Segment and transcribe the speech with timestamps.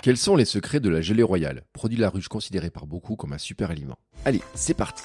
[0.00, 1.64] Quels sont les secrets de la gelée royale?
[1.72, 3.98] Produit de la ruche considéré par beaucoup comme un super aliment.
[4.24, 5.02] Allez, c'est parti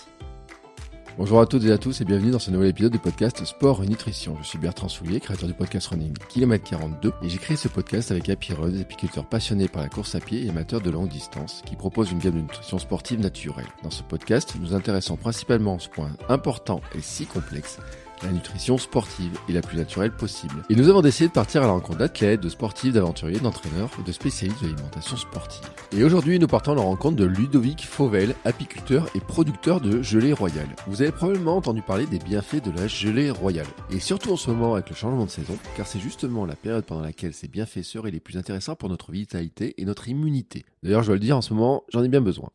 [1.18, 3.84] Bonjour à toutes et à tous et bienvenue dans ce nouvel épisode du podcast Sport
[3.84, 4.36] et Nutrition.
[4.42, 8.12] Je suis Bertrand Soulier, créateur du podcast Running Kilomètre 42 et j'ai créé ce podcast
[8.12, 11.62] avec Happy Run, apiculteurs passionnés par la course à pied et amateurs de longue distance
[11.66, 13.68] qui propose une gamme de nutrition sportive naturelle.
[13.84, 17.80] Dans ce podcast, nous intéressons principalement à ce point important et si complexe
[18.24, 20.64] la nutrition sportive et la plus naturelle possible.
[20.70, 24.04] Et nous avons décidé de partir à la rencontre d'athlètes, de sportifs, d'aventuriers, d'entraîneurs et
[24.04, 25.62] de spécialistes de l'alimentation sportive.
[25.96, 30.34] Et aujourd'hui, nous partons à la rencontre de Ludovic Fauvel, apiculteur et producteur de gelée
[30.34, 30.70] royale.
[30.88, 33.68] Vous avez probablement entendu parler des bienfaits de la gelée royale.
[33.92, 36.86] Et surtout en ce moment avec le changement de saison, car c'est justement la période
[36.86, 40.66] pendant laquelle ces bienfaits seraient les plus intéressants pour notre vitalité et notre immunité.
[40.82, 42.50] D'ailleurs, je dois le dire, en ce moment, j'en ai bien besoin.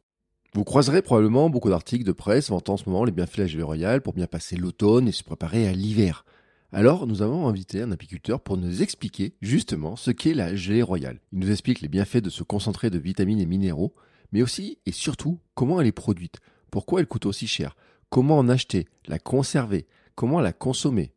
[0.59, 3.47] Vous croiserez probablement beaucoup d'articles de presse vantant en ce moment les bienfaits de la
[3.47, 6.25] gelée royale pour bien passer l'automne et se préparer à l'hiver.
[6.73, 11.21] Alors, nous avons invité un apiculteur pour nous expliquer justement ce qu'est la gelée royale.
[11.31, 13.95] Il nous explique les bienfaits de se concentrer de vitamines et minéraux,
[14.33, 16.39] mais aussi et surtout comment elle est produite,
[16.73, 17.77] pourquoi elle coûte aussi cher,
[18.11, 19.87] comment en acheter, la conserver,
[20.17, 21.13] comment la consommer,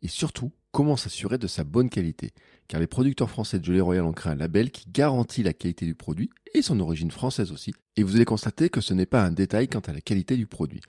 [0.00, 2.32] et surtout comment s'assurer de sa bonne qualité
[2.68, 5.86] car les producteurs français de gelée royale ont créé un label qui garantit la qualité
[5.86, 7.72] du produit et son origine française aussi.
[7.96, 10.46] Et vous allez constater que ce n'est pas un détail quant à la qualité du
[10.46, 10.82] produit.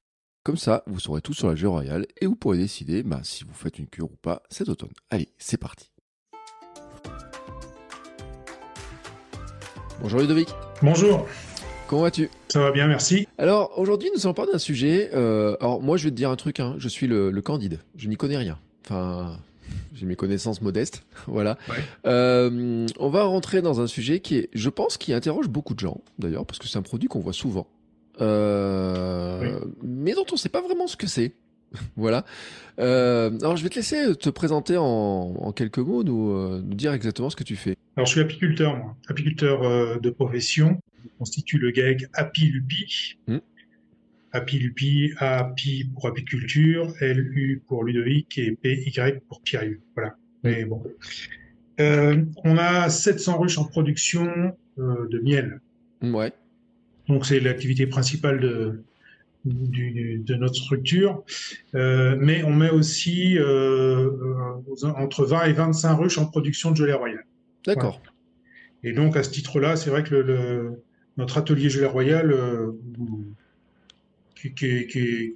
[0.43, 3.45] Comme ça, vous saurez tout sur la gelée royale et vous pourrez décider bah, si
[3.45, 4.91] vous faites une cure ou pas cet automne.
[5.09, 5.89] Allez, c'est parti.
[10.01, 10.49] Bonjour Ludovic.
[10.81, 11.25] Bonjour.
[11.87, 12.29] Comment vas-tu?
[12.49, 13.25] Ça va bien, merci.
[13.37, 15.11] Alors aujourd'hui, nous allons parler d'un sujet.
[15.13, 16.59] Euh, alors moi, je vais te dire un truc.
[16.59, 17.79] Hein, je suis le, le candide.
[17.95, 18.59] Je n'y connais rien.
[18.83, 19.37] Enfin,
[19.93, 21.57] j'ai mes connaissances modestes, voilà.
[22.05, 25.79] Euh, on va rentrer dans un sujet qui est, je pense, qui interroge beaucoup de
[25.79, 27.67] gens, d'ailleurs, parce que c'est un produit qu'on voit souvent,
[28.21, 31.33] euh, mais dont on ne sait pas vraiment ce que c'est.
[31.97, 32.25] voilà.
[32.79, 37.29] Euh, alors, je vais te laisser te présenter en, quelques mots, nous, nous, dire exactement
[37.29, 37.75] ce que tu fais.
[37.97, 40.79] Alors, je suis apiculteur, moi, apiculteur de profession.
[41.03, 43.17] Je constitue le GAEC Apilupi.
[43.27, 43.37] Mmh.
[44.33, 48.91] Apilupi, API pour apiculture, LU pour Ludovic et PY
[49.27, 49.63] pour Pierre.
[49.95, 50.15] Voilà.
[50.43, 50.83] Mais bon.
[51.79, 54.27] Euh, on a 700 ruches en production
[54.79, 55.61] euh, de miel.
[56.01, 56.33] Ouais.
[57.07, 58.83] Donc c'est l'activité principale de,
[59.45, 61.23] de notre structure.
[61.75, 63.37] Euh, mais on met aussi
[64.83, 67.25] entre 20 et 25 ruches en production de gelée royale.
[67.65, 68.01] D'accord.
[68.83, 70.83] Et donc à ce titre-là, c'est vrai que le,
[71.17, 72.35] notre atelier gelée royale
[74.37, 75.35] qui,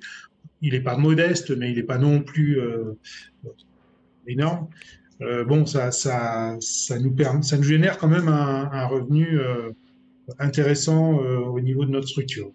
[0.62, 2.98] il n'est pas modeste, mais il n'est pas non plus euh,
[4.28, 4.68] énorme.
[5.22, 9.72] Euh, bon, ça, ça, ça, nous permet, ça nous génère quand même un, revenu euh,
[10.40, 12.52] intéressant au niveau de notre structure.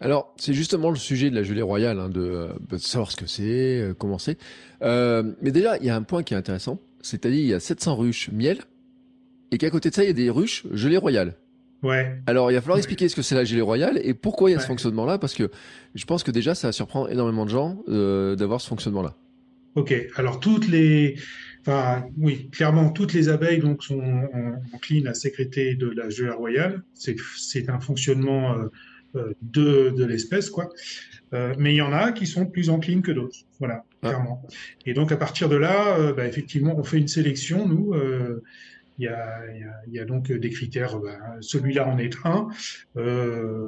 [0.00, 3.92] Alors, c'est justement le sujet de la gelée royale, hein, de, savoir ce que c'est,
[3.98, 4.38] comment c'est.
[4.80, 7.96] mais déjà, il y a un point qui est intéressant, c'est-à-dire il y a 700
[7.96, 8.60] ruches miel,
[9.50, 11.34] et qu'à côté de ça, il y a des ruches gelée royale.
[11.82, 12.20] Ouais.
[12.26, 14.56] Alors, il va falloir expliquer ce que c'est la gelée royale et pourquoi il y
[14.56, 15.50] a ce fonctionnement-là, parce que
[15.94, 19.16] je pense que déjà, ça va surprendre énormément de gens euh, d'avoir ce fonctionnement-là.
[19.76, 19.94] Ok.
[20.16, 21.16] Alors, toutes les,
[21.62, 24.28] enfin, oui, clairement, toutes les abeilles donc sont
[24.74, 26.82] enclines à sécréter de la gelée royale.
[26.94, 28.66] C'est un fonctionnement euh,
[29.16, 30.68] euh, de, de l'espèce, quoi.
[31.32, 33.38] mais il y en a qui sont plus enclines que d'autres.
[33.58, 34.08] Voilà, ah.
[34.08, 34.42] clairement.
[34.84, 37.94] Et donc, à partir de là, bah, effectivement, on fait une sélection, nous.
[39.00, 42.48] Il y, a, donc des critères, ben, celui-là en est un.
[42.98, 43.66] Euh,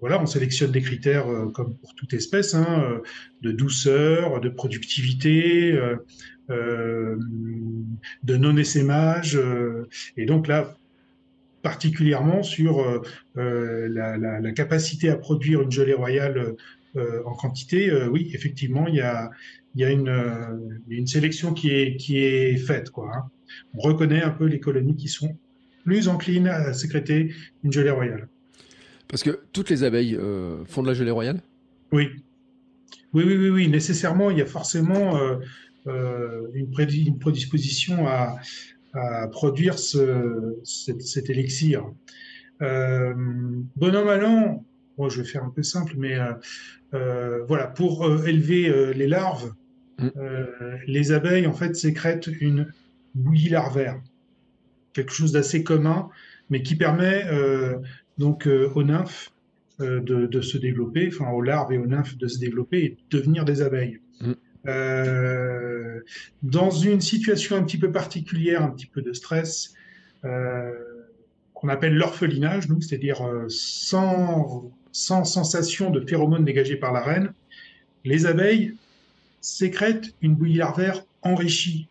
[0.00, 2.98] voilà, on sélectionne des critères euh, comme pour toute espèce, hein, euh,
[3.42, 5.78] de douceur, de productivité,
[6.48, 9.38] de non-essaimage.
[10.16, 10.76] et donc là,
[11.62, 13.04] particulièrement sur
[13.36, 16.56] la, capacité à produire une gelée royale
[16.96, 19.30] en quantité, oui, effectivement, il y a,
[19.90, 22.90] une, sélection qui est, qui est faite.
[22.90, 23.30] Quoi, hein
[23.74, 25.36] on reconnaît un peu les colonies qui sont
[25.84, 28.28] plus enclines à sécréter une gelée royale.
[29.08, 31.40] Parce que toutes les abeilles euh, font de la gelée royale?
[31.92, 32.08] Oui.
[33.12, 33.24] oui.
[33.24, 35.36] Oui, oui, nécessairement, il y a forcément euh,
[35.86, 36.70] euh, une,
[37.18, 38.38] prédisposition à,
[39.30, 41.84] produire cet, élixir.
[42.60, 44.64] bonhomme allant,
[44.96, 46.16] moi je vais faire un peu simple, mais
[47.48, 49.52] voilà, pour élever les larves,
[49.98, 50.08] mm.
[50.86, 52.72] les abeilles en fait sécrètent une
[53.14, 54.00] bouillie larvaire,
[54.92, 56.08] quelque chose d'assez commun,
[56.50, 57.78] mais qui permet euh,
[58.18, 59.32] donc euh, aux nymphes
[59.80, 63.18] euh, de, se développer, enfin aux larves et aux nymphes de se développer et de
[63.18, 64.00] devenir des abeilles.
[64.20, 64.34] Mm.
[66.42, 69.74] dans une situation un petit peu particulière, un petit peu de stress,
[70.22, 77.32] qu'on appelle l'orphelinage, c'est-à-dire sans, sans sensation de phéromones dégagés par la reine,
[78.04, 78.74] les abeilles
[79.40, 81.88] sécrètent une bouillie larvaire enrichie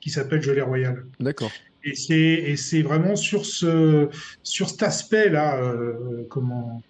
[0.00, 1.04] qui s'appelle gelée royale.
[1.20, 1.50] D'accord.
[1.84, 4.08] Et c'est et c'est vraiment sur ce
[4.42, 6.82] sur cet aspect-là, euh, comment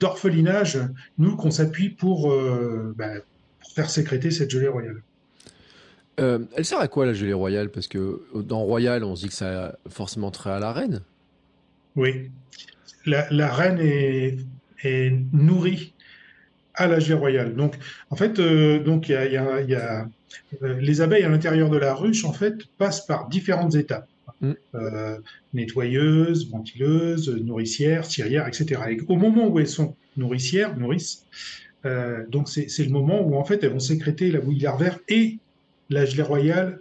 [0.00, 0.78] d'orphelinage,
[1.18, 3.10] nous qu'on s'appuie pour, euh, bah,
[3.60, 5.02] pour faire sécréter cette gelée royale.
[6.20, 7.70] Euh, elle sert à quoi la gelée royale?
[7.70, 11.00] Parce que dans royal, on se dit que ça a forcément trait à la reine.
[11.96, 12.30] Oui,
[13.06, 14.38] la, la reine est,
[14.82, 15.92] est nourrie
[16.74, 17.54] à la gelée royale.
[17.54, 17.76] Donc,
[18.10, 18.34] en fait,
[18.82, 20.08] donc il y a, il y a- il y a-
[20.60, 24.08] les abeilles à l'intérieur de la ruche, en fait, passent par différentes étapes.
[24.40, 24.52] Mm.
[24.74, 25.18] Euh,
[25.52, 28.82] nettoyeuse, ventileuse, nourricière, cirière, etc.
[28.90, 31.24] Et au moment où elles sont nourricières, nourrices,
[31.86, 35.38] euh, donc c'est le moment où en fait elles vont sécréter la bouillie larvaire et
[35.90, 36.80] la gelée royale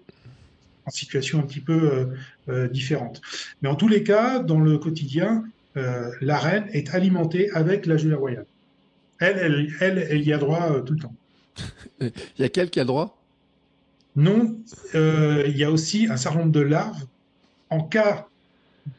[0.85, 2.05] en situation un petit peu euh,
[2.49, 3.21] euh, différente.
[3.61, 5.43] Mais en tous les cas, dans le quotidien,
[5.77, 8.45] euh, la reine est alimentée avec la gelée royale.
[9.19, 11.15] Elle, elle, elle, elle y a droit euh, tout le temps.
[12.01, 13.22] Il y a quel qui a droit?
[14.15, 14.55] Non,
[14.95, 17.05] euh, il y a aussi un certain nombre de larves
[17.69, 18.27] en cas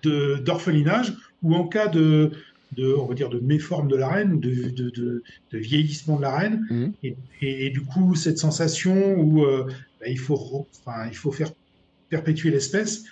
[0.02, 2.32] d'orphelinage ou en cas de,
[2.72, 5.22] de, on va dire, de méforme de la reine ou de, de, de,
[5.52, 6.66] de vieillissement de la reine.
[6.70, 6.92] Mhm.
[7.02, 9.66] Et, et, du coup, cette sensation où euh,
[10.00, 11.52] bah, il, faut, enfin, il faut faire
[12.08, 13.04] perpétuer l'espèce,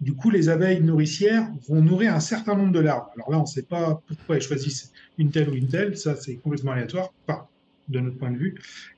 [0.00, 3.08] du coup, les abeilles nourricières vont nourrir un certain nombre de larves.
[3.14, 6.16] Alors là, on ne sait pas pourquoi elles choisissent une telle ou une telle, ça
[6.16, 7.46] c'est complètement aléatoire, enfin,
[7.90, 8.54] de notre point de vue.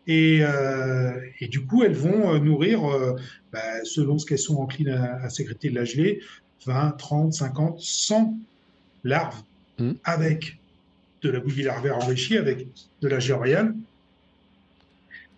[0.06, 3.16] Et, euh, et du coup, elles vont euh, nourrir, euh,
[3.52, 6.20] bah, selon ce qu'elles sont enclines à, à sécréter de la gelée,
[6.66, 8.38] 20, 30, 50, 100
[9.04, 9.42] larves
[9.78, 9.94] Mhm.
[10.04, 10.58] avec
[11.22, 12.68] de la bouillie larvaire enrichie, avec
[13.00, 13.74] de la gelée royale.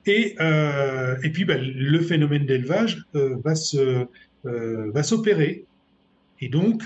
[0.06, 4.06] Et, euh, et puis, bah, le phénomène d'élevage va se,
[4.43, 5.65] va s'opérer.
[6.41, 6.83] Et donc,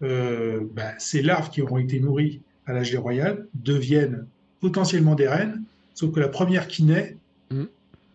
[0.00, 4.26] bah, ces larves qui auront été nourries à la gelée royale deviennent
[4.60, 5.62] potentiellement des reines,
[5.94, 7.16] sauf que la première qui naît,
[7.50, 7.68] Mhm.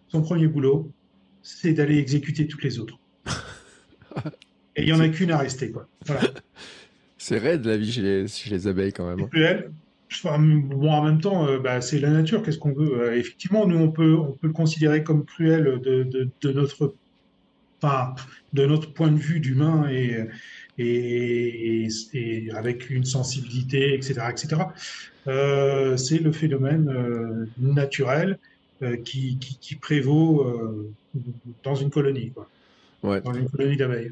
[0.10, 0.92] son premier boulot,
[1.44, 2.98] c'est d'aller exécuter toutes les autres.
[4.76, 5.88] Et il n'y en a qu'une à rester, quoi.
[6.06, 6.22] Voilà.
[7.20, 9.28] C'est raide la vie chez les, chez les abeilles quand même.
[9.28, 9.72] cruel.
[10.14, 13.68] Enfin, bon, en même temps, euh, bah, c'est la nature, qu'est-ce qu'on veut Euh, Effectivement,
[13.68, 16.94] nous, on peut, on peut le considérer comme cruel de, de, de notre,
[17.82, 18.14] enfin,
[18.54, 20.16] de notre point de vue d'humain et,
[20.78, 24.22] et, et- et avec une sensibilité, etc.
[24.32, 24.62] etc.
[25.28, 28.38] Euh, c'est le phénomène euh, naturel
[28.84, 30.46] euh, qui, qui, qui prévaut
[31.64, 32.48] dans une colonie, quoi,
[33.04, 33.22] Ouais.
[33.22, 34.12] dans une colonie d'abeilles.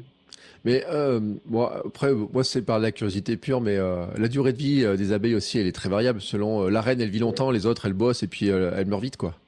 [0.64, 4.58] Mais euh, bon, après, moi, c'est par la curiosité pure, mais euh, la durée de
[4.58, 6.20] vie euh, des abeilles aussi, elle est très variable.
[6.20, 9.16] Selon la reine, elle vit longtemps, les autres, elles bossent et puis elles meurent vite,
[9.16, 9.38] quoi.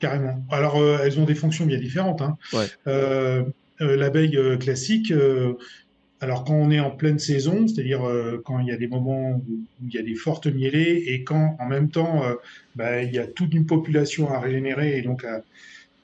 [0.00, 0.44] Carrément.
[0.50, 2.20] Alors, elles ont des fonctions bien différentes.
[2.22, 2.36] hein.
[2.52, 2.66] Ouais.
[3.80, 5.12] L'abeille classique,
[6.24, 9.32] alors quand on est en pleine saison, c'est-à-dire euh, quand il y a des moments
[9.32, 9.44] où
[9.86, 12.34] il y a des fortes mielées et quand en même temps euh,
[12.74, 15.42] bah, il y a toute une population à régénérer et donc à,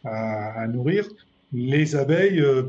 [0.04, 1.08] à- à nourrir,
[1.52, 2.62] les abeilles, euh,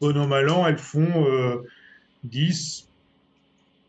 [0.00, 1.56] bon an mal an, elles font euh,
[2.24, 2.86] 10,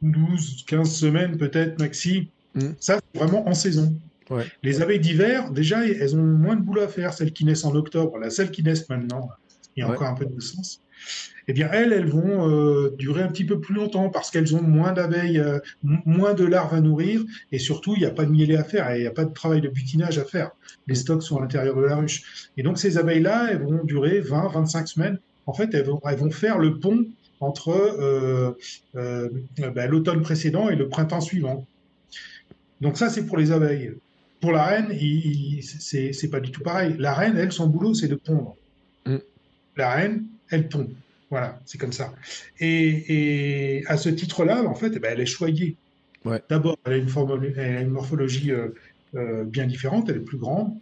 [0.01, 2.29] 12, 15 semaines peut-être maxi.
[2.55, 2.75] Mhm.
[2.79, 3.93] Ça, c'est vraiment en saison.
[4.29, 4.45] Ouais.
[4.63, 7.75] Les abeilles d'hiver, déjà, elles ont moins de boulot à faire, celles qui naissent en
[7.75, 8.17] octobre.
[8.17, 9.29] Là, celles qui naissent maintenant,
[9.75, 9.95] il y a Ouais.
[9.95, 10.81] encore un peu de naissance.
[11.47, 14.61] Eh bien, elles, elles vont euh, durer un petit peu plus longtemps parce qu'elles ont
[14.61, 18.31] moins d'abeilles, euh, moins de larves à nourrir et surtout, il n'y a pas de
[18.31, 20.51] mielé à faire et il n'y a pas de travail de butinage à faire.
[20.87, 22.49] Les stocks sont à l'intérieur de la ruche.
[22.57, 25.19] Et donc, ces abeilles-là, elles vont durer 20, 25 semaines.
[25.45, 27.05] En fait, elles vont, elles vont faire le pont
[27.39, 28.51] entre euh,
[28.93, 31.65] ben, l'automne précédent et le printemps suivant.
[32.81, 33.93] Donc ça, c'est pour les abeilles.
[34.41, 34.87] Pour la reine,
[35.61, 36.95] c'est pas du tout pareil.
[36.97, 38.55] La reine, elle, son boulot, c'est de pondre.
[39.05, 39.17] Mm.
[39.77, 40.89] La reine, elle pond.
[41.29, 42.13] Voilà, c'est comme ça.
[42.59, 45.75] Et, et à ce titre-là, en fait, eh ben, elle est choyée.
[46.25, 46.41] Ouais.
[46.49, 48.67] D'abord, elle, a une forme- elle a une morphologie euh,
[49.15, 50.73] euh, bien différente, elle est plus grande,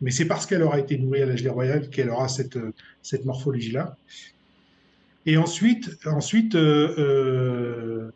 [0.00, 2.72] mais c'est parce qu'elle aura été nourrie à la gelée royale qu'elle aura cette, euh,
[3.02, 3.96] cette morphologie-là.
[5.26, 8.10] Et ensuite, ensuite euh,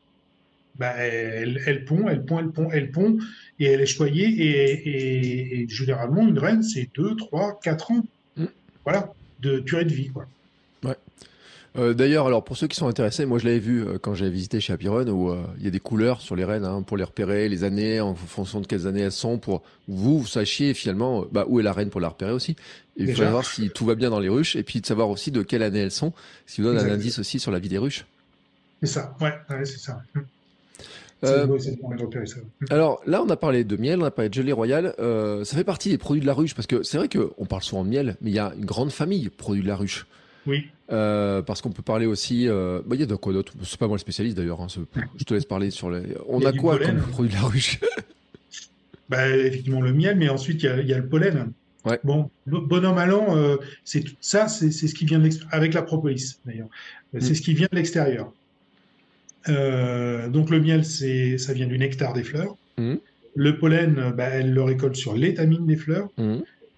[0.78, 3.18] bah, elle, elle pond, elle pond, elle pond, elle pond,
[3.60, 4.26] et elle est choyée.
[4.28, 8.06] Et, et- et généralement, une reine, c'est 2, 3, 4 ans.
[8.36, 8.44] Mm.
[8.84, 10.08] Voilà, de durée de vie.
[10.08, 10.26] Quoi.
[11.78, 14.30] Euh, D'ailleurs, alors pour ceux qui sont intéressés, moi je l'avais vu euh, quand j'avais
[14.30, 16.98] visité chez Apiron où euh, il y a des couleurs sur les rennes hein, pour
[16.98, 20.74] les repérer, les années en fonction de quelles années elles sont, pour vous, vous sachiez
[20.74, 22.56] finalement bah, où est la reine pour la repérer aussi.
[22.98, 23.24] Et Déjà.
[23.24, 25.62] savoir si tout va bien dans les ruches et puis de savoir aussi de quelle
[25.62, 26.12] année elles sont,
[26.46, 28.04] ce qui vous donne un indice aussi sur la vie des ruches.
[28.82, 30.02] C'est ça, ouais, ouais, c'est ça.
[31.24, 31.46] Euh.
[32.70, 34.94] Alors là, on a parlé de miel, on a parlé de gelée royale.
[34.98, 37.62] Euh, ça fait partie des produits de la ruche parce que c'est vrai qu'on parle
[37.62, 40.06] souvent de miel, mais il y a une grande famille de produits de la ruche.
[40.46, 42.48] Oui, Euh, parce qu'on peut parler aussi.
[42.48, 44.60] Euh, bah, il y a de quoi d'autre C'est pas moi le spécialiste d'ailleurs.
[44.60, 46.02] hein, je te laisse parler sur les.
[46.28, 47.00] On a quoi pollen.
[47.00, 47.80] comme produit de la ruche?
[49.08, 51.52] Bah, effectivement le miel, mais ensuite il y a, il y a le pollen.
[52.02, 56.68] Bon, bonhomme allant, euh, c'est ça, c'est ce qui vient de avec la propolis d'ailleurs.
[57.14, 57.34] Euh, c'est mm.
[57.34, 58.32] ce qui vient de l'extérieur.
[59.46, 62.56] Donc le miel, c'est ça vient du nectar des fleurs.
[62.78, 62.94] Mm.
[63.34, 66.08] Le pollen, bah, elle le récolte sur l'étamine des fleurs.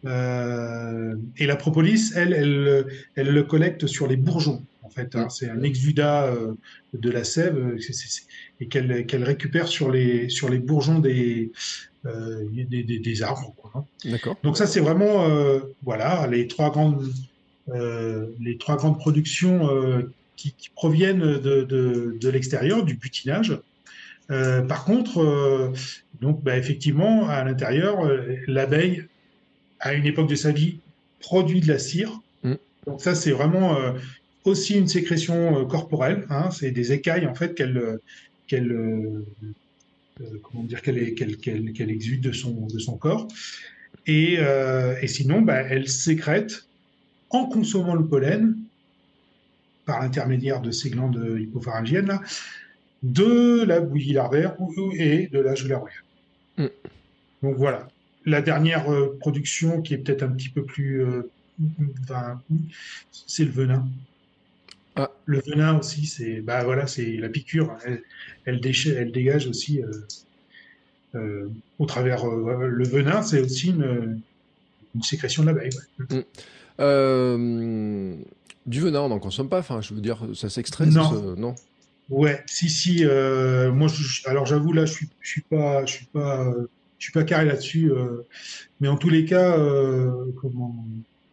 [0.04, 1.18] Mm.
[1.38, 4.64] et la propolis, elle, elle, elle, le collecte sur les bourgeons.
[4.82, 5.28] En fait, hein.
[5.30, 6.30] c'est un exudat
[6.92, 7.76] de la sève
[8.60, 11.50] et qu'elle récupère sur les sur les bourgeons des
[12.06, 13.54] euh, des, des, arbres.
[13.74, 13.84] Hein.
[14.04, 14.36] D'accord.
[14.42, 17.10] Donc ça, c'est vraiment euh, voilà les trois grandes
[17.70, 19.70] euh, les trois grandes productions
[20.36, 23.58] qui, qui, proviennent de, de, de l'extérieur, du butinage.
[24.28, 25.72] par contre,
[26.20, 28.00] donc bah, effectivement, à l'intérieur,
[28.48, 29.06] l'abeille,
[29.84, 30.78] à une époque de sa vie,
[31.20, 32.20] produit de la cire.
[32.42, 32.54] Mm.
[32.86, 33.78] Donc ça, c'est vraiment
[34.44, 36.26] aussi une sécrétion corporelle.
[36.30, 37.98] Hein, c'est des écailles en fait qu'elle
[38.46, 38.72] qu'elle
[40.20, 43.28] euh, comment dire qu'elle qu'elle exude de son de son corps.
[44.06, 46.66] Et, euh, et sinon, bah, elle sécrète
[47.30, 48.56] en consommant le pollen
[49.86, 52.20] par l'intermédiaire de ces glandes hypopharyngiennes là,
[53.02, 54.56] de la bouillie larvaire
[54.96, 56.04] et de la gelée royale.
[56.58, 56.66] Mm.
[57.42, 57.88] Donc voilà.
[58.26, 61.04] La dernière euh, production qui est peut-être un petit peu plus,
[62.02, 62.40] enfin,
[63.12, 63.86] c'est le venin.
[64.96, 65.10] Ah.
[65.26, 67.76] Le venin aussi, c'est bah voilà, c'est la piqûre.
[67.84, 68.02] Elle,
[68.44, 68.60] elle,
[68.96, 69.90] elle dégage aussi euh,
[71.16, 74.20] euh, au travers euh, le venin, c'est aussi une,
[75.02, 75.70] sécrétion de l'abeille.
[76.78, 78.22] Mm.
[78.66, 79.58] du venin, on n'en consomme pas.
[79.58, 80.86] Enfin, je veux dire, ça s'extrait.
[80.86, 81.34] Non.
[81.36, 81.56] non?
[82.08, 83.04] Ouais, si si.
[83.04, 83.88] moi,
[84.26, 86.54] alors j'avoue là, je suis, je suis pas, je suis pas,
[86.98, 87.92] je suis pas carré là-dessus.
[88.80, 89.58] mais en tous les cas,
[90.40, 90.74] comment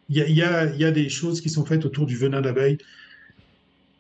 [0.10, 2.42] il y a, y, a, y a, des choses qui sont faites autour du venin
[2.42, 2.78] d'abeille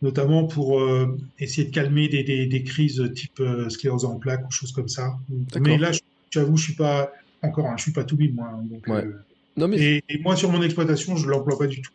[0.02, 4.46] notamment pour euh, essayer de calmer des, des, des crises type euh, sclérose en plaques
[4.48, 5.18] ou choses comme ça.
[5.60, 5.92] Mais là,
[6.32, 8.50] j'avoue, je suis pas encore, hein, je suis pas tout bim, moi.
[8.52, 9.14] Hein, donc, euh,
[9.58, 10.04] non, mais...
[10.08, 11.92] et, moi, sur mon exploitation, je l'emploie pas du tout.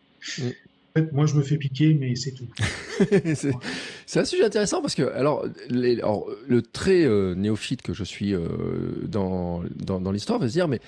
[0.97, 2.47] Fait, moi, je me fais piquer, mais c'est tout.
[4.05, 8.33] c'est un sujet intéressant parce que, alors, les, alors le très néophyte que je suis
[9.03, 10.79] dans, dans, dans l'histoire va se dire, mais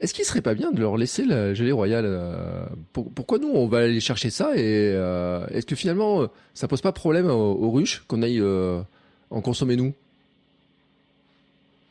[0.00, 3.66] est-ce qu'il serait pas bien de leur laisser la gelée royale euh, Pourquoi nous on
[3.66, 7.70] va aller chercher ça et euh, est-ce que finalement euh, ça pose pas problème aux,
[7.70, 8.42] ruches qu'on aille
[9.30, 9.92] en consommer nous?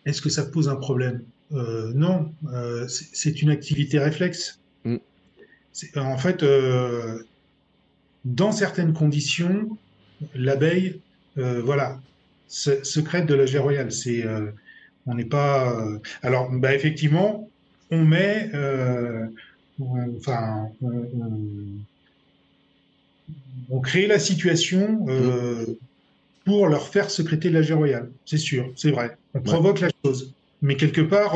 [0.05, 1.21] Est-ce que ça pose un problème?
[1.51, 2.31] Non,
[2.87, 4.59] c'est une activité réflexe.
[4.85, 4.97] Mm.
[5.97, 6.43] En fait,
[8.25, 9.77] dans certaines conditions,
[10.35, 10.99] l'abeille,
[11.35, 11.99] voilà,
[12.47, 13.91] secrète de la gelée royale.
[13.91, 14.25] C'est
[15.05, 15.77] on n'est pas.
[16.21, 17.49] Alors, bah, effectivement,
[17.91, 19.25] on met, euh,
[20.17, 20.69] enfin,
[23.69, 25.65] on, crée la situation euh,
[26.45, 28.09] pour leur faire secréter la royale.
[28.25, 29.17] C'est sûr, c'est vrai.
[29.33, 30.33] On provoque la chose.
[30.61, 31.35] Mais quelque part,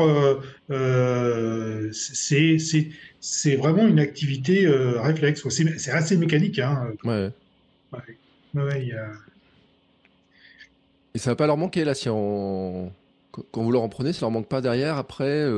[0.70, 1.90] euh,
[3.22, 5.48] c'est vraiment une activité réflexe.
[5.48, 6.58] C'est assez mécanique.
[6.58, 6.92] Hein.
[7.04, 7.30] Ouais.
[8.54, 8.92] ouais.
[11.14, 12.92] Et ça va pas leur manquer là si on
[13.50, 15.48] quand vous leur en prenez, ça leur manque pas derrière après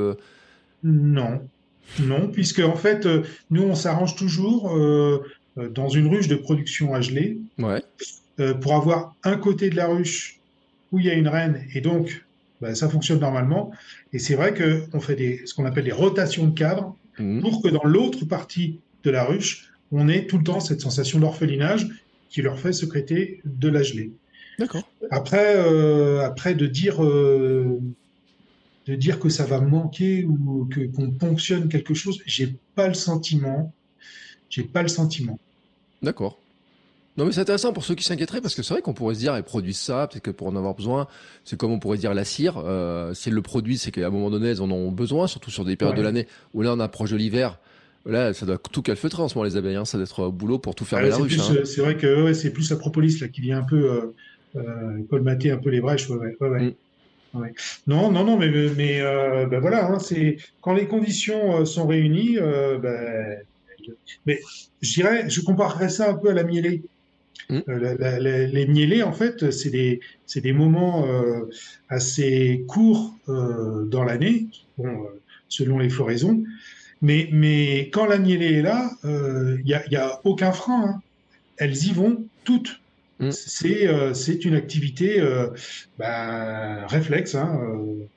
[0.85, 1.41] non,
[1.99, 5.23] non, puisque en fait, euh, nous, on s'arrange toujours euh,
[5.57, 7.37] euh, dans une ruche de production à geler
[8.61, 10.39] pour avoir un côté de la ruche
[10.91, 12.25] où il y a une reine et donc
[12.61, 13.71] bah, ça fonctionne normalement.
[14.11, 17.41] Et c'est vrai qu'on fait des, ce qu'on appelle des rotations de cadres mmh.
[17.41, 21.19] pour que dans l'autre partie de la ruche, on ait tout le temps cette sensation
[21.19, 21.87] d'orphelinage
[22.29, 24.11] qui leur fait secréter de la gelée.
[24.57, 24.89] D'accord.
[25.11, 25.57] Après,
[26.23, 27.01] après de dire
[28.85, 32.93] de dire que ça va manquer ou que qu'on ponctionne quelque chose, j'ai pas le
[32.93, 33.73] sentiment.
[34.49, 35.39] J'ai pas le sentiment.
[36.01, 36.39] D'accord.
[37.17, 39.19] Non mais c'est intéressant pour ceux qui s'inquiéteraient parce que c'est vrai qu'on pourrait se
[39.19, 41.07] dire ils produisent ça peut-être que pour en avoir besoin
[41.45, 44.09] c'est comme on pourrait dire la cire euh, si elles le produisent c'est qu'à un
[44.09, 46.79] moment donné elles en ont besoin surtout sur des périodes de l'année où là on
[46.81, 47.57] approche de l'hiver
[48.05, 49.85] là ça doit tout calfeutrer en ce moment les abeilles hein.
[49.85, 51.55] ça doit être au boulot pour tout faire ah, la ruche hein.
[51.63, 54.13] c'est vrai que c'est plus la propolis là qui vient un peu euh,
[54.57, 56.73] euh colmater un peu les brèches ouais, ouais, mm.
[57.87, 61.87] Non, non, non, mais, mais euh, ben voilà, hein, c'est quand les conditions euh, sont
[61.87, 63.39] réunies, euh, ben,
[64.25, 64.39] mais
[64.81, 66.81] je dirais, je comparerais ça un peu à la mielée.
[67.49, 67.59] Mmh.
[67.67, 71.05] les mielés, en fait, c'est des, moments
[71.89, 74.47] assez courts dans l'année,
[75.47, 76.43] selon les floraisons.
[77.01, 80.85] Mais, mais quand la mielée est là, il n'y a, y a aucun frein.
[80.87, 81.01] Hein.
[81.57, 82.79] Elles y vont toutes.
[83.19, 83.29] Mm.
[83.65, 85.47] Euh, c'est une activité euh,
[85.97, 87.35] bah, réflexe.
[87.35, 88.07] Hein, euh.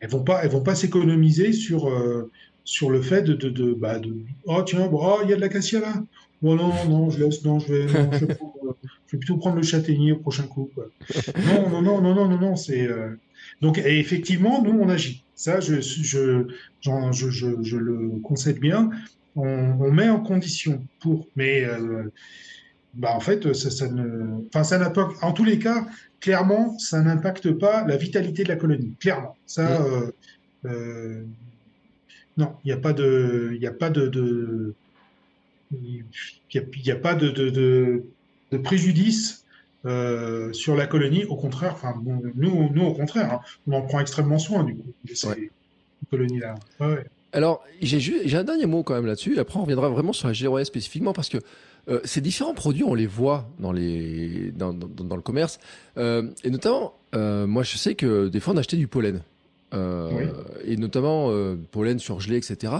[0.00, 1.90] elles vont pas elles vont pas s'économiser sur
[2.64, 4.14] sur le fait de, de, de, bah, de
[4.44, 5.94] oh tiens oh il y a de la cassia là
[6.42, 9.62] oh non non je laisse non je vais je, vais je, vais plutôt prendre le
[9.62, 10.86] châtaignier au prochain coup quoi.
[11.46, 12.88] non non non non non non non c'est
[13.60, 16.46] donc et effectivement nous on agit Ça, je, je,
[16.82, 18.90] je, je, le concède bien.
[19.36, 21.66] On, met en condition pour, mais
[22.94, 25.16] bah en fait, ça, ça ne, enfin, ça n'importe.
[25.22, 25.86] En tous les cas,
[26.20, 28.94] clairement, ça n'impacte pas la vitalité de la colonie.
[29.00, 30.10] Clairement, ça, euh,
[30.64, 31.22] euh,
[32.36, 34.74] non, il n'y a pas de, il a pas de,
[35.72, 36.04] il
[36.84, 38.04] n'y a, pas de, de,
[38.50, 39.44] de préjudice
[39.86, 41.24] euh, sur la colonie.
[41.24, 44.92] Au contraire, enfin, nous, nous, au contraire, hein, on en prend extrêmement soin du coup
[46.10, 46.54] colonies-là.
[47.32, 49.38] Alors, j'ai un dernier mot quand même là-dessus.
[49.38, 51.38] Après, on reviendra vraiment sur la GROS spécifiquement parce que
[51.88, 55.60] euh, ces différents produits, on les voit dans, les, dans, dans, le commerce.
[55.96, 59.22] Euh, et notamment, moi, je sais que des fois, on achetait du pollen.
[59.72, 61.32] Et notamment
[61.70, 62.72] pollen surgelé, etc.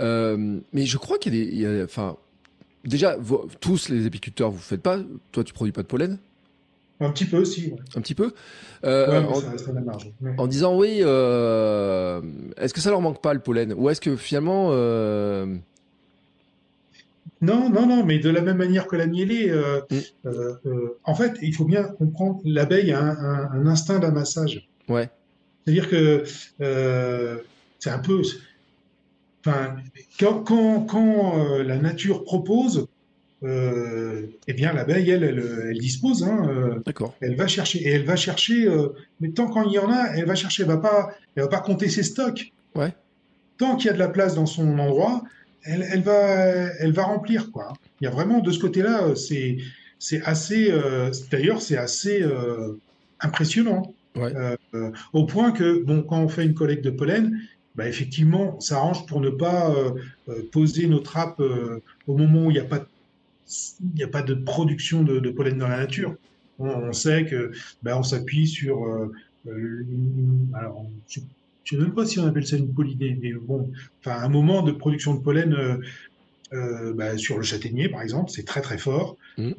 [0.00, 1.84] mais je crois qu'il y a des.
[1.84, 2.16] enfin,
[2.84, 3.16] déjà,
[3.60, 4.98] tous les apiculteurs, vous ne faites pas.
[5.32, 6.18] Toi, tu produis pas de pollen?
[7.00, 7.72] Un petit peu aussi.
[7.96, 8.32] Un petit peu?
[8.84, 10.12] Euh, en, ça reste la marge.
[10.36, 12.20] en, disant oui, euh,
[12.58, 13.72] est-ce que ça leur manque pas le pollen?
[13.72, 14.68] Ou est-ce que finalement.
[14.72, 15.46] Euh...
[17.40, 20.26] Non, non, non, mais de la même manière que la mielée, euh, mm.
[20.26, 24.68] euh, en fait, il faut bien comprendre, l'abeille a un, un, instinct d'amassage.
[24.86, 25.08] Ouais.
[25.64, 26.24] C'est-à-dire que
[27.78, 28.20] c'est un peu.
[29.44, 29.76] Enfin,
[30.18, 32.86] quand, quand, quand la nature propose,
[33.42, 36.24] euh, eh bien l'abeille, elle, elle, dispose.
[36.24, 37.14] Hein, euh, D'accord.
[37.20, 38.66] Elle va chercher et elle va chercher.
[38.66, 38.88] Euh,
[39.20, 40.62] mais tant qu'il y en a, elle va chercher.
[40.62, 42.52] Elle va pas, elle va pas compter ses stocks.
[42.74, 42.92] Ouais.
[43.56, 45.22] Tant qu'il y a de la place dans son endroit,
[45.62, 47.72] elle, elle va, elle va remplir quoi.
[48.00, 49.58] Il y a vraiment de ce côté-là, c'est,
[49.98, 50.72] c'est assez.
[51.30, 52.24] D'ailleurs, c'est assez
[53.20, 53.94] impressionnant.
[54.16, 54.32] Ouais.
[55.12, 57.38] au point que bon, quand on fait une collecte de pollen,
[57.76, 59.74] bah, effectivement, ça arrange pour ne pas
[60.52, 61.40] poser nos trappes
[62.06, 62.86] au moment où il n'y a pas de
[63.80, 66.14] il n'y a pas de production de, pollen dans la nature.
[66.58, 68.84] On, sait que ben, on s'appuie sur.
[68.84, 69.12] Euh,
[69.48, 69.84] euh,
[70.54, 71.24] alors, je ne
[71.64, 74.72] sais même pas si on appelle ça une pollinée, mais bon, enfin, un moment de
[74.72, 75.54] production de pollen.
[76.52, 79.16] Euh, ben, sur le châtaignier, par exemple, c'est très très fort.
[79.38, 79.52] Mmh.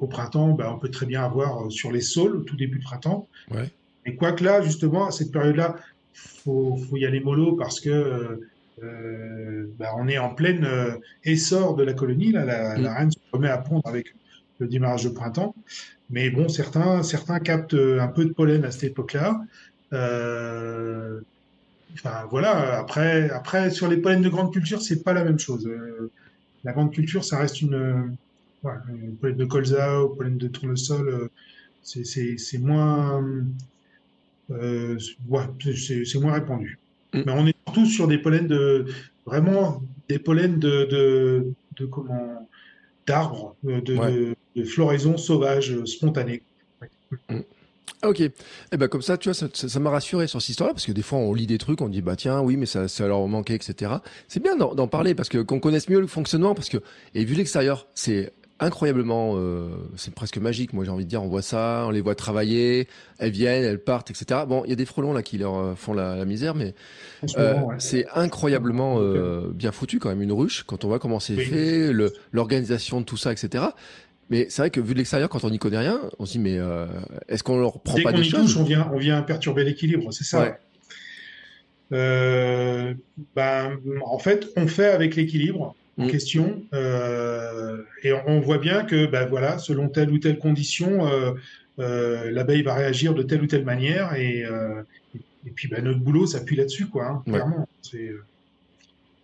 [0.00, 3.28] au printemps, on peut très bien avoir sur les saules, au tout début de printemps.
[3.50, 3.70] Ouais.
[4.06, 5.76] Et quoique là, justement, à cette période-là,
[6.12, 8.40] faut, faut y aller mollo parce que
[8.82, 12.32] euh, bah, on est en plein euh, essor de la colonie.
[12.32, 12.86] Là, la, mm.
[12.86, 14.14] reine se remet à pondre avec
[14.58, 15.54] le démarrage de printemps.
[16.10, 19.40] Mais bon, certains, certains captent un peu de pollen à cette époque-là.
[19.92, 21.20] Euh,
[21.94, 22.78] enfin, voilà.
[22.78, 25.70] Après, après, sur les pollens de grande culture, c'est pas la même chose.
[26.64, 28.16] la grande culture, ça reste une,
[28.62, 28.82] voilà,
[29.20, 31.30] pollen de colza ou pollen de tournesol.
[31.82, 33.22] c'est moins,
[34.50, 35.42] ouais,
[35.76, 36.78] c'est moins répandu.
[37.12, 37.22] Mm.
[37.26, 38.86] Mais on est surtout sur des pollens de
[39.26, 42.48] vraiment des pollens de, de, de comment
[43.06, 46.42] d'arbres, de, de, floraison sauvage spontanée.
[47.28, 47.40] Mm.
[48.02, 48.20] Ok.
[48.20, 48.32] Et
[48.72, 51.02] eh ben comme ça, tu vois, ça m'a rassuré sur cette histoire-là parce que des
[51.02, 53.54] fois on lit des trucs, on dit bah tiens oui mais ça, ça leur manquait
[53.54, 53.92] etc.
[54.26, 56.78] C'est bien d'en parler parce que qu'on connaisse mieux le fonctionnement parce que
[57.14, 60.72] et vu l'extérieur c'est incroyablement, euh, c'est presque magique.
[60.72, 63.82] Moi, j'ai envie de dire, on voit ça, on les voit travailler, elles viennent, elles
[63.82, 64.42] partent, etc.
[64.46, 66.74] Bon, il y a des frelons là qui leur euh, font la, misère, mais
[67.38, 69.00] euh, c'est incroyablement
[69.52, 71.92] bien foutu quand même une ruche quand on voit comment c'est fait,
[72.32, 73.64] l'organisation de tout ça, etc.
[74.28, 76.38] Mais c'est vrai que vu de l'extérieur, quand on n'y connaît rien, on se dit
[76.38, 76.58] mais
[77.28, 80.24] est-ce qu'on leur prend pas des choses touche, on vient, on vient perturber l'équilibre, c'est
[80.24, 80.58] ça.
[81.90, 82.96] ben,
[84.04, 86.10] en fait, on fait avec l'équilibre en mm.
[86.10, 86.62] question.
[86.72, 91.32] Euh, et on voit bien que, ben voilà, selon telle ou telle condition, euh,
[91.78, 94.14] euh, l'abeille va réagir de telle ou telle manière.
[94.14, 94.44] Et,
[95.46, 97.06] et puis, ben, notre boulot s'appuie là-dessus, quoi.
[97.06, 97.68] Hein, clairement.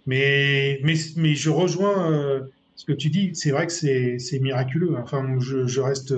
[0.06, 3.30] Mais, mais, mais je rejoins ce que tu dis.
[3.34, 4.96] C'est vrai que c'est miraculeux.
[4.96, 6.14] Enfin, je, je, reste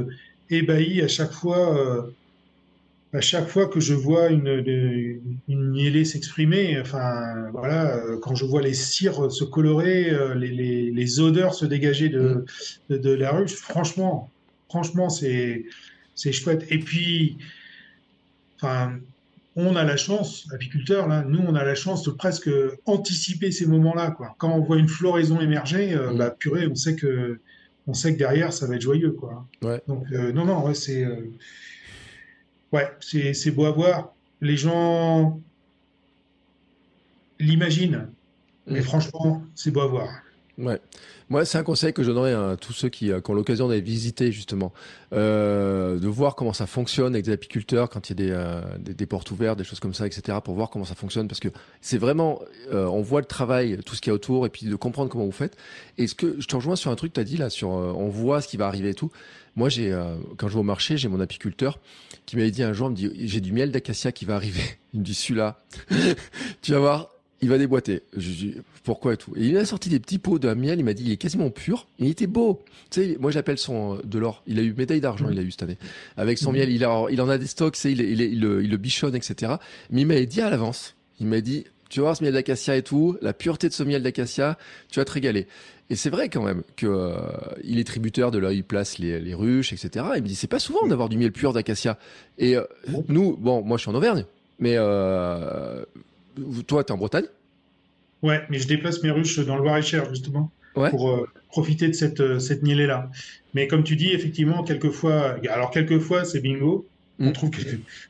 [0.51, 2.11] ébahi à chaque fois
[3.13, 8.61] à chaque fois que je vois une, une s'exprimer, enfin voilà, euh, quand je vois
[8.61, 12.45] les cires se colorer, euh, les, les, les odeurs se dégager de,
[12.91, 12.99] mm.
[12.99, 14.31] de, la ruche, franchement,
[14.69, 15.65] franchement, c'est
[16.15, 16.67] c'est chouette.
[16.71, 17.39] Et puis,
[18.61, 18.99] enfin,
[19.57, 22.51] on a la chance, apiculteurs là, nous on a la chance de presque
[22.85, 24.35] anticiper ces moments-là, quoi.
[24.39, 26.19] Quand on voit une floraison émerger, euh, mm.
[26.19, 27.41] bah purée, on sait que
[27.87, 29.47] on sait que derrière ça va être joyeux, quoi.
[29.63, 29.81] Ouais.
[29.89, 31.07] Donc non, non, ouais, c'est
[32.73, 34.15] Ouais, c'est beau à voir.
[34.41, 35.41] Les gens
[37.39, 38.09] l'imaginent,
[38.67, 38.85] mais mm.
[38.85, 40.09] franchement, c'est beau à voir.
[40.59, 40.81] Ouais.
[41.31, 43.69] Moi, c'est un conseil que je donnerais à tous ceux qui, euh, qui ont l'occasion
[43.69, 44.73] d'aller visiter justement,
[45.13, 48.63] euh, de voir comment ça fonctionne avec des apiculteurs quand il y a des, euh,
[48.79, 50.39] des, portes ouvertes, des choses comme ça, etc.
[50.43, 51.49] Pour voir comment ça fonctionne, parce que
[51.83, 52.41] c'est vraiment,
[52.73, 55.11] euh, on voit le travail, tout ce qu'il y a autour, et puis de comprendre
[55.11, 55.57] comment vous faites.
[55.99, 57.93] Et ce que je te rejoins sur un truc, tu as dit là, sur, euh,
[57.95, 59.11] on voit ce qui va arriver et tout.
[59.55, 59.91] Moi, j'ai,
[60.37, 61.81] quand je vais au marché, j'ai mon apiculteur
[62.27, 64.63] qui m'avait dit un jour, il me dit, j'ai du miel d'acacia qui va arriver.
[64.95, 65.61] Il me dit, celui-là,
[66.63, 67.11] tu vas voir,
[67.41, 68.03] il va déboîter.
[68.17, 69.33] Je dis pourquoi et tout.
[69.37, 70.79] Et il a sorti des petits pots de miel.
[70.79, 71.87] Il m'a dit il est quasiment pur.
[71.99, 72.63] Et il était beau.
[72.91, 74.43] Tu sais, moi j'appelle son de l'or.
[74.47, 75.29] Il a eu médaille d'argent.
[75.31, 75.79] Il a eu cette année
[76.17, 76.57] avec son mmh.
[76.57, 76.71] miel.
[76.71, 77.77] Il a, il en a des stocks.
[77.77, 79.55] Sais, il, il, il, le, il, le bichonne, etc.
[79.91, 80.95] Mais il m'a dit à l'avance.
[81.21, 83.83] Il m'a dit tu vas voir ce miel d'acacia et tout, la pureté de ce
[83.83, 84.59] miel d'acacia,
[84.91, 85.47] tu vas te régaler.
[85.91, 87.17] Et c'est vrai quand même que euh,
[87.65, 90.05] il est tributaire de là, il place les, les ruches, etc.
[90.17, 91.99] Il me dit c'est pas souvent d'avoir du miel pur d'acacia.
[92.37, 92.65] Et euh,
[93.09, 94.27] nous, bon, moi je suis en Auvergne,
[94.59, 95.83] mais euh,
[96.67, 97.27] toi, tu es en Bretagne?
[98.23, 100.91] Ouais, mais je déplace mes ruches dans le Loir-et-Cher, justement, ouais.
[100.91, 103.11] pour euh, profiter de cette, euh, cette là
[103.55, 106.87] Mais comme tu dis, effectivement, quelquefois, alors quelquefois, c'est bingo,
[107.19, 107.29] mm.
[107.29, 107.63] on trouve que,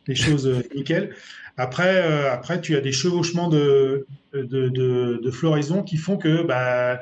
[0.06, 1.14] des choses euh, nickel.
[1.56, 6.42] Après, euh, après, tu as des chevauchements de, de, de, de floraison qui font que
[6.42, 7.00] bah,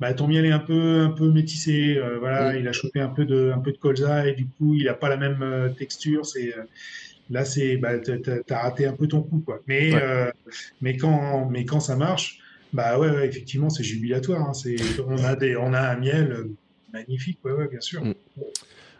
[0.00, 2.00] bah, ton miel est un peu, un peu métissé.
[2.18, 2.60] voilà, mm.
[2.60, 4.94] il a chopé un peu de, un peu de colza et du coup, il n'a
[4.94, 6.26] pas la même texture.
[6.26, 6.54] C'est
[7.30, 10.00] là c'est bah, t'as raté un peu ton coup quoi mais ouais.
[10.02, 10.30] euh,
[10.80, 12.40] mais quand mais quand ça marche
[12.72, 14.52] bah ouais, ouais effectivement c'est jubilatoire hein.
[14.54, 16.54] c'est on a des on a un miel euh,
[16.92, 18.14] magnifique ouais, ouais bien sûr mm.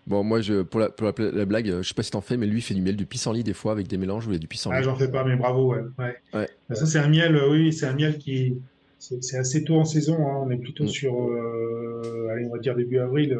[0.06, 2.36] Bon, moi, je, pour, la, pour la, la, blague, je sais pas si t'en fais,
[2.36, 4.48] mais lui, il fait du miel du pissenlit des fois avec des mélanges a du
[4.48, 4.76] pissenlit.
[4.78, 5.82] Ah, j'en fais pas, mais bravo, ouais.
[5.98, 6.16] ouais.
[6.34, 6.48] ouais.
[6.74, 8.56] Ça, c'est un miel, euh, oui, c'est un miel qui.
[8.98, 10.44] C'est assez tôt en saison, hein.
[10.46, 10.88] on est plutôt mm.
[10.88, 13.38] sur, euh, allez, on va dire début avril.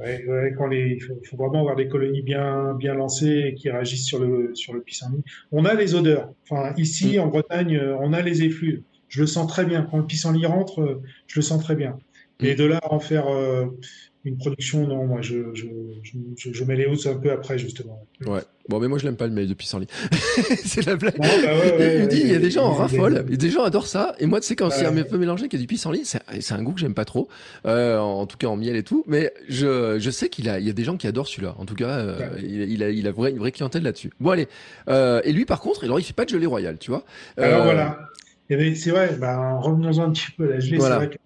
[0.00, 3.44] Euh, Ouais, ouais, quand les, il faut, faut, vraiment avoir des colonies bien, bien lancées
[3.46, 5.22] et qui réagissent sur le, sur le pissenlit.
[5.52, 6.32] On a les odeurs.
[6.48, 7.20] Enfin, ici, mmh.
[7.20, 8.82] en Bretagne, on a les effluves.
[9.08, 9.86] Je le sens très bien.
[9.90, 11.98] Quand le pissenlit rentre, je le sens très bien.
[12.40, 13.66] Mais de là à en faire euh,
[14.24, 15.66] une production, non, moi, je, je,
[16.36, 18.06] je, je mets les hausses un peu après, justement.
[18.26, 18.40] Ouais.
[18.68, 19.86] Bon, mais moi, je l'aime pas le mail de pissenlit.
[20.64, 21.16] c'est la blague.
[21.18, 23.86] Bah ouais, ouais, il dit, il y a des gens en raffolent, des gens adorent
[23.86, 24.14] ça.
[24.18, 26.52] Et moi, tu sais, quand c'est un peu mélangé qu'il y a du pissenlit, c'est
[26.52, 27.28] un goût que j'aime pas trop.
[27.66, 29.04] Euh, en tout cas, en miel et tout.
[29.06, 31.54] Mais je, je sais qu'il a, il y a des gens qui adorent celui-là.
[31.58, 34.10] En tout cas, euh, il, il, a, il a vrai, une vraie clientèle là-dessus.
[34.20, 34.48] Bon, allez.
[34.88, 37.04] Euh, et lui, par contre, alors, il fait pas de gelée royale, tu vois.
[37.38, 37.98] Alors voilà.
[38.48, 40.76] C'est vrai, bah, revenons-en un petit peu à la gelée.
[40.76, 40.96] Voilà.
[40.96, 41.20] C'est vrai que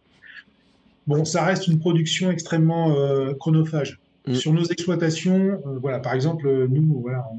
[1.06, 3.98] Bon, ça reste une production extrêmement euh, chronophage.
[4.26, 4.34] Mmh.
[4.34, 7.38] Sur nos exploitations, euh, voilà, par exemple, nous, voilà, on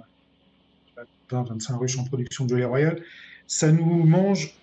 [1.01, 3.01] a 20, 25 ruches en production de gelée royale,
[3.47, 4.55] ça nous mange,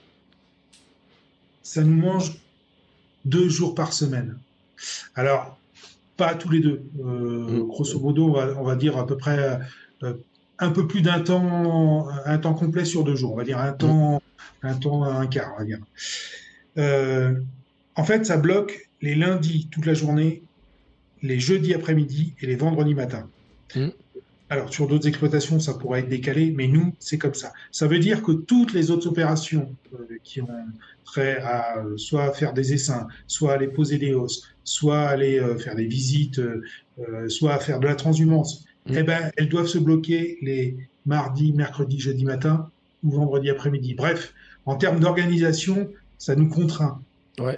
[1.63, 2.35] ça nous mange
[3.25, 4.39] deux jours par semaine.
[5.15, 5.59] Alors,
[6.17, 6.83] pas tous les deux.
[7.01, 7.69] Euh, mmh.
[7.69, 9.61] Grosso modo, on va, on va, dire à peu près
[10.03, 10.15] euh,
[10.59, 13.33] un peu plus d'un temps, un temps complet sur deux jours.
[13.33, 14.23] On va dire un temps,
[14.63, 14.67] mmh.
[14.67, 15.79] un temps, un quart, on va dire.
[16.79, 17.35] Euh,
[17.97, 20.43] en fait, ça bloque les lundis toute la journée,
[21.23, 23.29] les jeudis après-midi et les vendredis matin.
[23.75, 23.89] Mmh.
[24.49, 27.53] Alors, sur d'autres exploitations, ça pourrait être décalé, mais nous, c'est comme ça.
[27.71, 30.49] Ça veut dire que toutes les autres opérations euh, qui ont
[31.05, 35.57] trait à euh, soit faire des essaims, soit aller poser des hausses, soit aller euh,
[35.57, 36.41] faire des visites,
[37.29, 38.95] soit faire de la transhumance, mmh.
[38.97, 42.69] eh ben, elles doivent se bloquer les mardis, mercredis, jeudi matin
[43.03, 43.95] ou vendredi après-midi.
[43.95, 44.35] Bref,
[44.67, 45.89] en termes d'organisation,
[46.19, 47.01] ça nous contraint.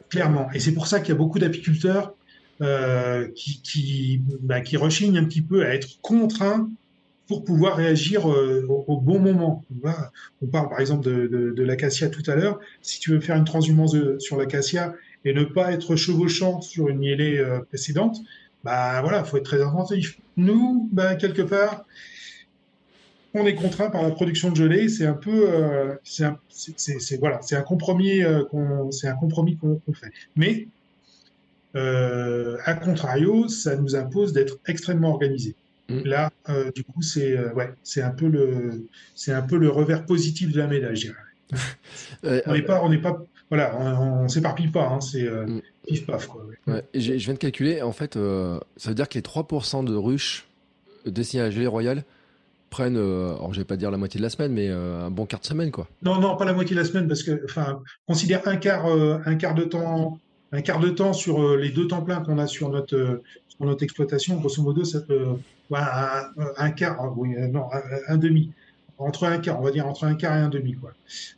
[0.09, 0.49] Clairement.
[0.53, 2.15] Et c'est pour ça qu'il y a beaucoup d'apiculteurs
[2.61, 6.69] euh, qui, qui, bah, qui rechignent un petit peu à être contraints
[7.27, 9.65] pour pouvoir réagir euh, au, bon moment.
[10.43, 12.61] On parle par exemple de, de, de l'acacia tout à l'heure.
[12.83, 14.95] Si tu veux faire une transhumance de, sur l'acacia
[15.25, 18.19] et ne pas être chevauchant sur une mielée euh, précédente,
[18.63, 20.19] bah voilà, faut être très attentif.
[20.37, 21.85] Nous, bah, quelque part,
[23.35, 24.89] on est contraint par la production de gelée.
[24.89, 29.77] C'est un peu, euh, c'est voilà, c'est un compromis euh, qu'on, c'est un compromis qu'on
[29.77, 30.13] qu fait.
[30.37, 30.69] Mais
[31.77, 35.57] euh, à contrario, ça nous impose d'être extrêmement organisé.
[35.89, 36.01] Mmh.
[36.05, 39.69] Là, euh, du coup, c'est euh, ouais, c'est un peu le, c'est un peu le
[39.69, 40.97] revers positif de la médaille.
[40.97, 42.43] Je dirais.
[42.47, 44.87] on n'est pas, on n'est pas, voilà, on, on s'éparpille pas.
[44.87, 45.61] Hein, c'est mmh.
[45.87, 46.47] pif paf quoi.
[46.67, 46.75] Ouais.
[46.75, 47.83] Ouais, je viens de calculer.
[47.83, 50.47] En fait, ça veut dire que les 3% de ruches
[51.07, 52.05] destinées à la gelée royale
[52.75, 55.11] prennent, euh, alors je vais pas dire la moitié de la semaine, mais euh, un
[55.11, 55.87] bon quart de semaine, quoi.
[56.03, 59.19] Non, non, pas la moitié de la semaine, parce que, enfin, considère un quart, euh,
[59.27, 60.19] un quart de temps,
[60.51, 63.85] un quart de temps sur les deux temps pleins qu'on a sur notre, sur notre
[63.85, 64.39] exploitation.
[64.39, 65.25] Grosso modo, ça peut,
[65.73, 66.23] un,
[66.57, 67.69] un, quart, oui, non,
[68.09, 68.51] un, demi,
[68.99, 70.91] entre un quart, on va dire entre un quart et un demi, quoi.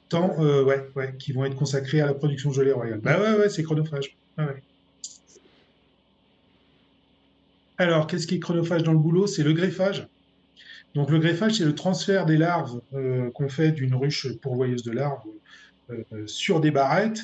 [0.09, 3.01] Temps, ouais, ouais, qui vont être consacrés à la production gelée royale.
[3.01, 4.17] Bah ouais, ouais, c'est chronophage.
[7.77, 9.27] Alors, qu'est-ce qui est chronophage dans le boulot?
[9.27, 10.09] C'est le greffage.
[10.97, 14.93] Donc le greffage, c'est le transfert des larves euh, qu'on fait d'une ruche pourvoyeuse de
[14.93, 15.23] larves
[15.91, 17.21] euh, sur des barrettes.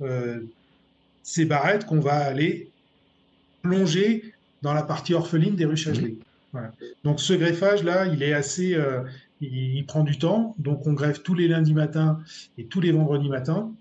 [0.00, 0.40] Euh,
[1.24, 2.70] ces barrettes qu'on va aller
[3.62, 6.16] plonger dans la partie orpheline des ruches à geler.
[7.04, 9.02] Donc ce greffage là, il est assez, euh,
[9.40, 10.54] il, prend du temps.
[10.58, 12.20] Donc on greffe tous les lundis matins
[12.56, 13.72] et tous les vendredis matins.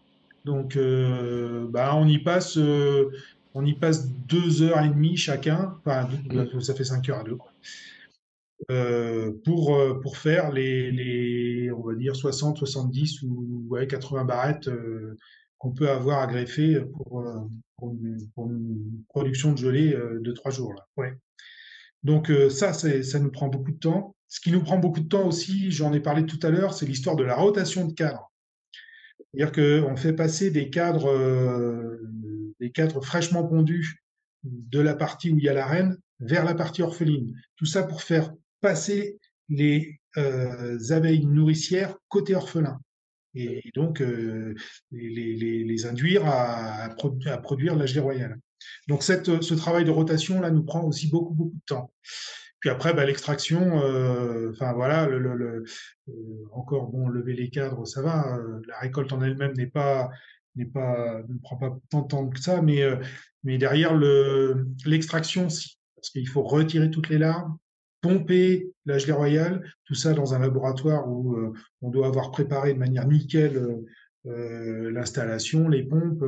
[0.46, 3.12] Donc euh, bah, on y passe, euh,
[3.54, 5.76] on y passe deux heures et demie chacun.
[5.86, 6.10] Enfin,
[6.60, 7.36] ça fait cinq heures à deux.
[7.36, 7.52] Quoi.
[9.44, 14.70] Pour, pour faire les, les, on va dire 60, 70 ou ouais, 80 barrettes
[15.58, 17.24] qu'on peut avoir à greffer pour,
[17.78, 20.74] pour, une, production de gelée de trois jours.
[20.74, 20.88] Là.
[20.98, 21.14] Ouais.
[22.04, 24.16] Donc ça, ça nous prend beaucoup de temps.
[24.28, 26.86] Ce qui nous prend beaucoup de temps aussi, j'en ai parlé tout à l'heure, c'est
[26.86, 28.32] l'histoire de la rotation de cadres.
[29.34, 29.52] C'est-à-dire
[29.86, 31.98] qu'on fait passer des cadres, euh,
[32.60, 34.04] des cadres fraîchement pondus
[34.44, 37.34] de la partie où il y a la reine vers la partie orpheline.
[37.56, 39.18] Tout ça pour faire passer
[39.50, 42.80] les euh, abeilles nourricières côté orphelin
[43.36, 44.56] et, donc euh,
[44.92, 46.90] les, induire à,
[47.44, 48.40] produire la gelée royale.
[48.88, 51.92] Donc cette, ce travail de rotation là nous prend aussi beaucoup beaucoup de temps.
[52.60, 55.64] Puis après, bah, l'extraction, euh, enfin voilà, le, le,
[56.10, 56.14] euh,
[56.54, 58.36] encore bon, lever les cadres, ça va.
[58.38, 60.10] Euh, la récolte en elle-même n'est pas
[60.56, 62.82] n'est pas ne prend pas tant de temps que ça, mais
[63.44, 67.52] mais derrière le l'extraction, si, parce qu'il faut retirer toutes les larves,
[68.08, 72.80] pomper la gelée royale, tout ça dans un laboratoire où on doit avoir préparé de
[72.80, 73.84] manière nickel
[74.24, 76.24] l'installation, les pompes,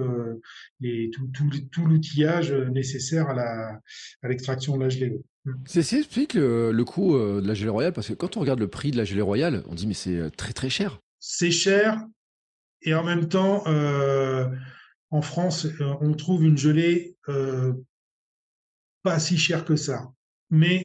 [0.79, 5.21] les, tout, tout, tout l'outillage nécessaire à l'extraction de la gelée.
[5.65, 8.59] C'est ce explique le, coût euh, de la gelée royale parce que quand on regarde
[8.59, 10.99] le prix de la gelée royale, on dit mais c'est euh, très très cher.
[11.19, 12.05] C'est cher
[12.81, 14.47] et en même temps, euh,
[15.09, 15.67] en France,
[16.01, 17.17] on trouve une gelée
[19.03, 20.11] pas si chère que ça.
[20.49, 20.83] Mais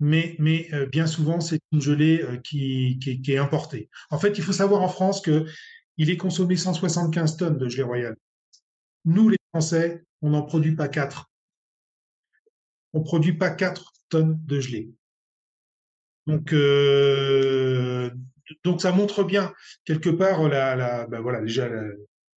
[0.00, 3.88] mais, mais bien souvent, c'est une gelée qui, qui, est importée.
[4.10, 5.46] En fait, il faut savoir en France que
[5.96, 8.16] il est consommé 175 tonnes de gelée royale.
[9.06, 11.30] Nous, les Français, on n'en produit pas 4
[12.96, 14.90] on produit pas 4 tonnes de gelée.
[16.26, 18.10] Donc, euh,
[18.64, 19.52] donc ça montre bien
[19.84, 21.82] quelque part la, ben voilà déjà la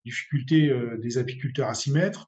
[0.05, 2.27] difficulté euh, des apiculteurs à s'y mettre.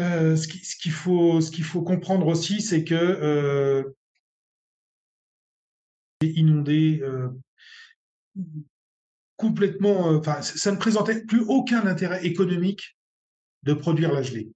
[0.00, 3.84] Euh, ce qu'il faut, comprendre aussi, c'est que
[6.22, 7.02] inondé
[9.36, 12.98] complètement, enfin, ça ne présentait plus aucun intérêt économique
[13.62, 14.50] de produire la gelée.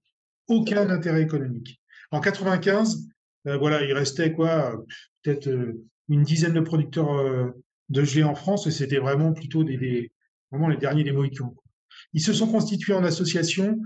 [0.47, 1.81] Aucun intérêt économique.
[2.11, 3.07] En 95,
[3.47, 4.83] euh, voilà, il restait quoi,
[5.23, 7.49] peut-être euh, une dizaine de producteurs euh,
[7.89, 10.11] de gelée en France, et c'était vraiment plutôt des,
[10.51, 11.55] vraiment les derniers des Mohicans.
[12.13, 13.79] Ils se sont constitués en association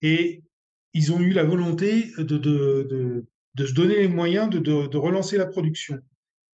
[0.00, 0.42] et
[0.94, 3.24] ils ont eu la volonté de, de,
[3.54, 5.98] de, se donner les moyens de, de, relancer la production.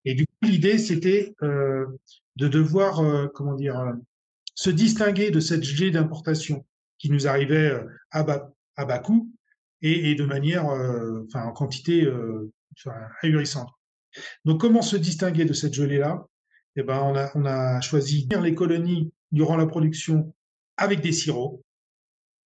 [0.05, 3.95] Et du coup, l'idée, c'était de devoir, comment dire,
[4.55, 6.65] se distinguer de cette gelée d'importation
[6.99, 9.31] qui nous arrivait euh, à bas, à bas coût
[9.83, 12.51] et, de manière, euh, enfin, en quantité euh,
[13.23, 13.69] ahurissante.
[14.47, 16.27] Donc, comment se distinguer de cette gelée-là?
[16.77, 20.35] Eh ben, on a, on a choisi les colonies durant la production
[20.79, 21.61] avec des sirops.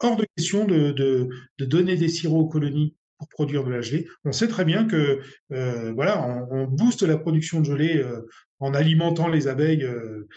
[0.00, 4.06] Hors de question de, donner des sirops aux colonies pour produire de la gelée.
[4.24, 5.20] On sait très bien que
[5.52, 8.20] euh, voilà, on, booste la production de gelée euh,
[8.60, 10.28] en alimentant les abeilles euh,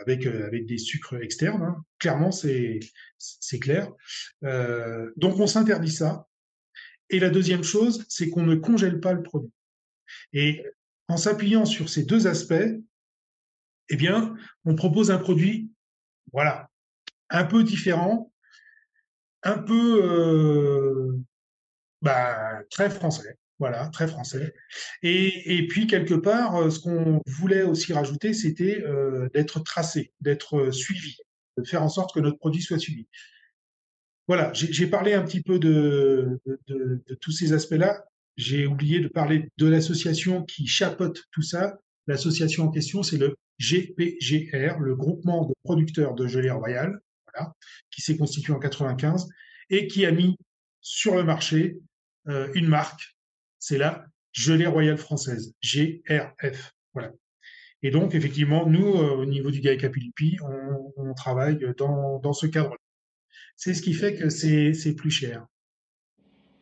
[0.00, 1.62] avec, des sucres externes.
[1.62, 1.84] Hein.
[1.98, 2.80] Clairement, c'est
[3.60, 3.92] clair.
[5.16, 6.26] Donc, on s'interdit ça.
[7.10, 9.52] Et la deuxième chose, c'est qu'on ne congèle pas le produit.
[10.32, 10.64] Et
[11.08, 12.54] en s'appuyant sur ces deux aspects,
[13.90, 15.70] eh bien, on propose un produit,
[16.32, 16.70] voilà,
[17.28, 18.29] un peu différent,
[19.42, 21.18] un peu euh,
[22.02, 23.36] bah, très français.
[23.60, 24.54] Voilà, très français.
[25.02, 30.14] Et, et, puis, quelque part, euh, ce qu'on voulait aussi rajouter, c'était euh, d'être tracé,
[30.22, 31.18] d'être euh, suivi,
[31.58, 33.06] de faire en sorte que notre produit soit suivi.
[34.28, 38.04] Voilà, j'ai parlé un petit peu de, de, de, tous ces aspects-là.
[38.36, 41.78] J'ai oublié de parler de l'association qui chapeaute tout ça.
[42.06, 47.00] L'association en question, c'est le GPGR, le groupement de producteurs de gelée royale,
[47.34, 47.54] voilà,
[47.90, 49.28] qui s'est constitué en 95
[49.70, 50.36] et qui a mis
[50.80, 51.78] sur le marché
[52.28, 53.16] euh, une marque
[53.60, 56.72] c'est la gelée royale française, GRF.
[56.94, 57.12] Voilà.
[57.82, 60.38] Et donc, effectivement, nous, euh, au niveau du Gaïka-Pilipi,
[60.96, 62.76] on, travaille dans, ce cadre-là.
[63.56, 65.46] C'est ce qui fait que c'est plus cher.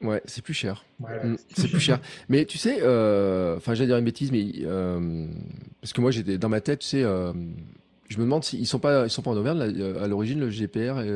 [0.00, 0.84] Ouais, c'est plus cher.
[1.00, 2.00] Mm, c'est plus cher.
[2.28, 5.26] Mais tu sais, euh, enfin, j'allais dire une bêtise, mais euh,
[5.80, 7.04] parce que moi, j'étais dans ma tête, tu sais,
[8.08, 9.60] je me demande s'ils sont pas, ils sont pas en Auvergne
[10.00, 11.00] à l'origine, le GPR.
[11.00, 11.10] Et,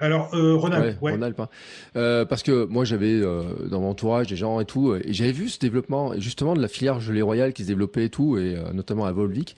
[0.00, 1.48] alors, euh, Ronald, ouais, hein.
[1.96, 5.32] euh, parce que moi, j'avais euh, dans mon entourage des gens et tout, et j'avais
[5.32, 8.56] vu ce développement, justement, de la filière gelée royale qui se développait et tout, et
[8.72, 9.56] notamment à Volvic.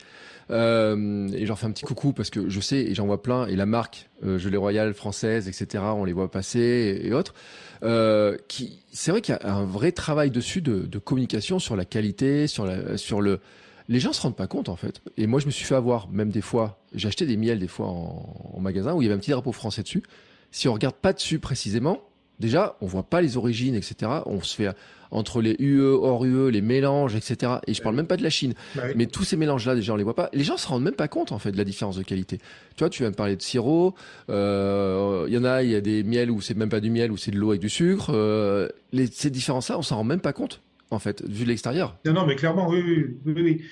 [0.50, 3.46] Euh, et j'en fais un petit coucou parce que je sais et j'en vois plein.
[3.46, 5.84] Et la marque euh, Gelée Royale française, etc.
[5.96, 7.34] On les voit passer et, autres.
[7.82, 11.76] Euh, qui, c'est vrai qu'il y a un vrai travail dessus de, de communication sur
[11.76, 13.40] la qualité, sur la, sur le.
[13.88, 15.00] Les gens se rendent pas compte en fait.
[15.16, 16.80] Et moi, je me suis fait avoir même des fois.
[16.94, 19.30] J'ai acheté des miels des fois en, en magasin où il y avait un petit
[19.30, 20.02] drapeau français dessus.
[20.50, 22.00] Si on regarde pas dessus précisément,
[22.40, 24.10] déjà, on voit pas les origines, etc.
[24.26, 24.68] On se fait
[25.12, 27.54] entre les UE, hors UE, les mélanges, etc.
[27.68, 28.54] Et je parle même pas de la Chine.
[28.74, 28.92] Bah oui.
[28.96, 30.30] Mais tous ces mélanges-là, déjà, on les voit pas.
[30.32, 32.38] Les gens se rendent même pas compte, en fait, de la différence de qualité.
[32.38, 33.94] Tu vois, tu viens de parler de sirop.
[34.30, 36.90] Euh, Il y en a, il y a des miels où c'est même pas du
[36.90, 38.10] miel, où c'est de l'eau avec du sucre.
[38.12, 41.98] Euh, les, ces différences-là, on s'en rend même pas compte, en fait, vu de l'extérieur.
[42.04, 43.42] Non, non, mais clairement, oui, oui, oui.
[43.42, 43.64] oui.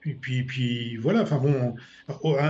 [0.00, 1.74] Puis, puis, puis, voilà, enfin bon,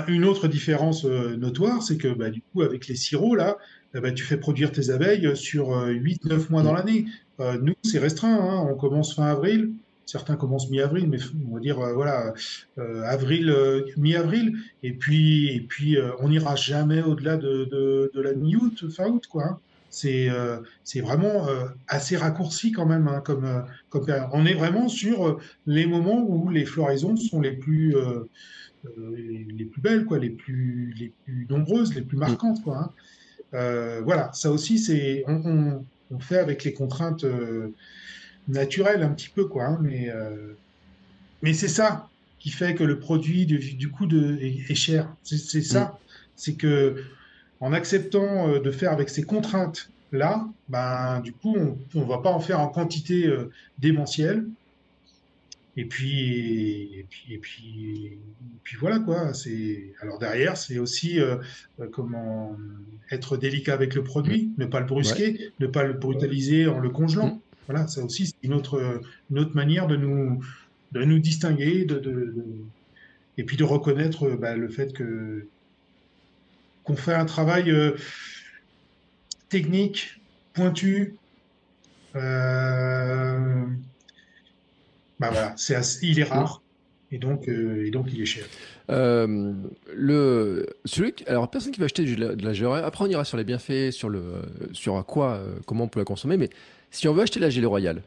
[0.08, 3.56] une autre différence euh, notoire, c'est que bah, du coup, avec les sirops, là,
[3.94, 7.06] eh ben, tu fais produire tes abeilles sur 8-9 mois dans l'année.
[7.40, 9.72] Euh, nous, c'est restreint, hein, on commence fin avril,
[10.06, 12.32] certains commencent mi-avril, mais on va dire, euh, voilà,
[12.78, 13.54] euh, avril,
[13.96, 19.08] mi-avril, et puis, et puis on n'ira jamais au-delà de, de, de, la mi-août, fin
[19.08, 19.44] août, quoi.
[19.44, 19.58] Hein.
[19.98, 20.28] C'est
[20.84, 21.46] c'est vraiment
[21.88, 26.66] assez raccourci quand même, hein, comme, comme on est vraiment sur les moments où les
[26.66, 27.94] floraisons sont les plus
[28.98, 32.78] les plus belles, quoi, les plus les plus nombreuses, les plus marquantes, quoi.
[32.78, 32.90] Hein.
[33.54, 37.72] Euh, voilà, ça aussi, c'est on, on, on, fait avec les contraintes euh,
[38.48, 39.66] naturelles un petit peu, quoi.
[39.66, 40.54] Hein, mais euh,
[41.42, 45.14] mais c'est ça qui fait que le produit du, du coup de, est, est cher.
[45.22, 45.98] C'est ça, mm.
[46.36, 47.02] c'est que
[47.60, 52.30] en acceptant de faire avec ces contraintes là, ben du coup, on, on va pas
[52.30, 53.28] en faire en quantité
[53.78, 54.44] démentielle.
[55.78, 58.18] Et puis, et puis, et puis, et
[58.62, 59.34] puis voilà quoi.
[59.34, 61.36] C'est alors derrière, c'est aussi euh,
[61.92, 62.56] comment
[63.10, 65.52] être délicat avec le produit, ne pas le brusquer, ouais.
[65.60, 67.26] ne pas le brutaliser en le congelant.
[67.26, 67.40] Mmh.
[67.68, 70.42] Voilà, ça aussi, c'est une autre, une autre manière de nous,
[70.92, 72.44] de nous distinguer, de, de, de
[73.38, 75.46] et puis de reconnaître bah, le fait que
[76.86, 77.96] qu'on fait un travail euh,
[79.48, 80.20] technique,
[80.54, 81.16] pointu.
[82.14, 83.64] Euh,
[85.18, 86.62] bah voilà, c'est assez, il est rare.
[87.12, 88.44] Et donc, euh, et donc, il est cher.
[88.90, 89.52] Euh,
[89.94, 93.24] le, celui, alors, personne qui va acheter de la, de la gelée, après on ira
[93.24, 96.50] sur les bienfaits, sur, le, sur à quoi, comment on peut la consommer, mais
[96.90, 98.02] si on veut acheter la gelée royale,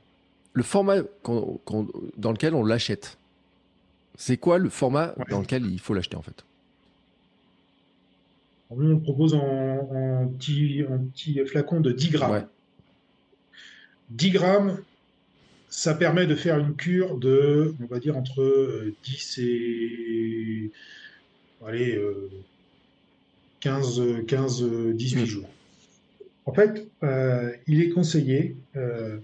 [0.53, 1.31] le format qu
[1.65, 1.73] qu
[2.17, 3.17] dans lequel on l'achète,
[4.15, 5.25] c'est quoi le format ouais.
[5.29, 6.45] dans lequel il faut l'acheter en fait?
[8.69, 12.31] On le propose en, en, petit, en petit flacon de 10 grammes.
[12.31, 12.45] Ouais.
[14.11, 14.77] 10 grammes,
[15.69, 20.71] ça permet de faire une cure de, on va dire, entre 10 et
[21.65, 22.29] allez, euh,
[23.59, 25.25] 15, 15, 18 mmh.
[25.25, 25.49] jours.
[26.45, 29.19] En fait, euh, il est conseillé euh,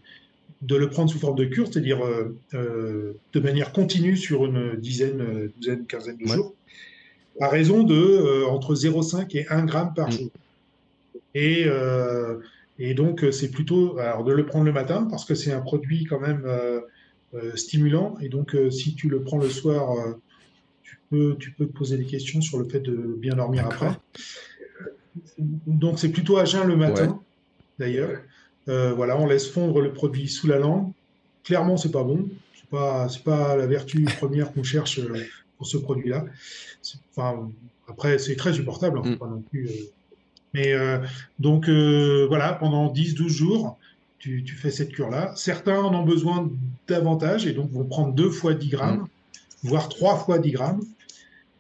[0.62, 5.50] de le prendre sous forme de cure, c'est-à-dire euh, de manière continue sur une dizaine,
[5.58, 6.36] douzaine, quinzaine de ouais.
[6.36, 6.54] jours,
[7.40, 10.12] à raison de entre 0,5 et 1 gramme par mmh.
[10.12, 10.30] jour.
[11.34, 11.68] Et
[12.78, 15.62] et donc, euh, c'est plutôt alors, de le prendre le matin parce que c'est un
[15.62, 16.82] produit quand même euh,
[17.34, 18.18] euh, stimulant.
[18.22, 20.20] Et donc, euh, si tu le prends le soir, euh,
[20.84, 23.92] tu, peux, tu peux te poser des questions sur le fait de bien dormir après.
[25.38, 27.16] Donc, c'est plutôt à jeun le matin, ouais.
[27.80, 28.20] d'ailleurs.
[28.68, 30.92] Euh, voilà, on laisse fondre le produit sous la langue.
[31.44, 32.28] Clairement, c'est pas bon.
[32.56, 35.00] C'est pas, c'est pas la vertu première qu'on cherche
[35.58, 36.26] pour ce produit-là.
[37.12, 37.50] Enfin,
[37.88, 39.00] après, c'est très supportable.
[39.00, 39.18] Hein, mm.
[39.18, 39.70] pas non plus
[40.56, 41.00] mais euh,
[41.38, 43.78] donc euh, voilà, pendant 10-12 jours,
[44.20, 45.34] tu, tu, fais cette cure-là.
[45.36, 46.50] Certains en ont besoin
[46.88, 49.68] davantage et donc vont prendre deux fois 10 grammes, mmh.
[49.68, 50.82] voire trois fois 10 grammes.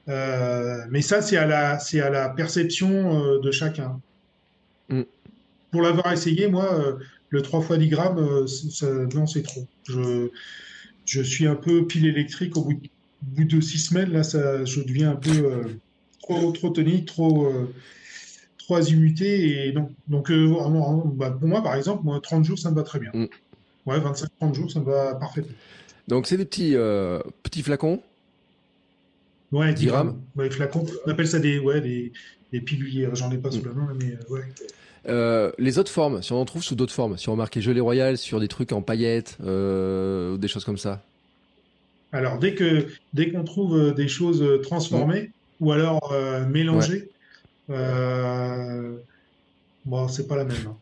[0.07, 2.89] Euh, mais ça, c'est à la, c'est à la perception
[3.21, 3.99] euh, de chacun.
[4.87, 5.01] Mmh.
[5.71, 6.93] Pour l'avoir essayé, moi, euh,
[7.29, 9.67] le 3 fois 10 grammes, ça, non, c'est trop.
[9.89, 10.29] Je,
[11.05, 12.87] je suis un peu pile électrique au bout de,
[13.25, 14.11] bout de six semaines.
[14.11, 15.63] Là, ça, je deviens un peu
[16.21, 17.51] trop, trop tonique, trop
[18.65, 20.49] trois UT et donc, donc euh,
[21.13, 23.27] bah, pour moi par exemple moi 30 jours ça me va très bien mm.
[23.85, 25.55] ouais 25 30 jours ça me va parfaitement
[26.07, 28.01] donc c'est des petits euh, petits flacons
[29.51, 30.21] ouais 10 grammes.
[30.35, 32.11] Ouais, flacons on appelle ça des ouais des,
[32.51, 33.67] des piluliers j'en ai pas sous mm.
[33.67, 34.43] la main mais euh, ouais
[35.07, 37.79] euh, les autres formes, si on en trouve sous d'autres formes, si on marquait gelée
[37.79, 41.03] royale sur des trucs en paillettes, euh, des choses comme ça.
[42.15, 45.65] Alors dès que dès qu'on trouve des choses transformées mmh.
[45.65, 47.09] ou alors euh, mélangées, ouais.
[47.69, 48.97] Euh,
[49.85, 50.67] bon, c'est pas la même.
[50.67, 50.77] Hein.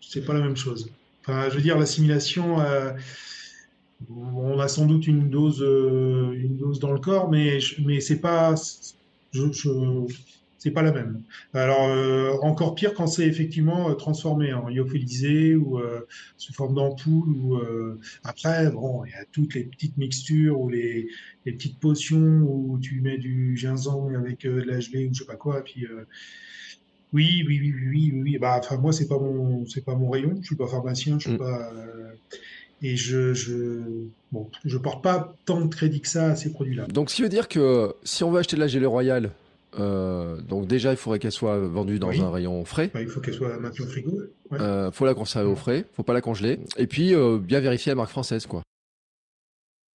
[0.00, 0.90] C'est pas la même chose.
[1.22, 2.92] Enfin, je veux dire, l'assimilation, euh,
[4.10, 8.20] on a sans doute une dose, euh, une dose dans le corps, mais mais c'est
[8.20, 8.54] pas,
[9.32, 9.70] je, je
[10.66, 11.22] c'est pas la même.
[11.54, 16.00] Alors euh, encore pire quand c'est effectivement euh, transformé en lyophilisé ou euh,
[16.38, 17.60] sous forme d'ampoule ou
[18.24, 21.08] après bon il y a toutes les petites mixtures ou les,
[21.44, 25.26] les petites potions où tu mets du ginseng avec de la gelée ou je sais
[25.26, 25.86] pas quoi puis
[27.12, 28.38] oui oui oui oui oui, oui.
[28.38, 31.28] bah enfin moi c'est pas mon c'est pas mon rayon je suis pas pharmacien je
[31.28, 31.38] suis mm.
[31.38, 31.72] pas
[32.82, 33.80] et je, je,
[34.32, 36.86] bon, je porte pas tant de crédit que ça à ces produits-là.
[36.88, 39.30] Donc, ce qui veut dire que si on veut acheter de la gelée royale,
[39.78, 42.90] euh, donc déjà, il faudrait qu'elle soit vendue dans un rayon frais.
[42.94, 44.22] il faut qu'elle soit maintenue au frigo.
[44.52, 46.60] Il euh, faut la conserver au frais, faut pas la congeler.
[46.76, 48.62] Et puis euh, bien vérifier la marque française, quoi.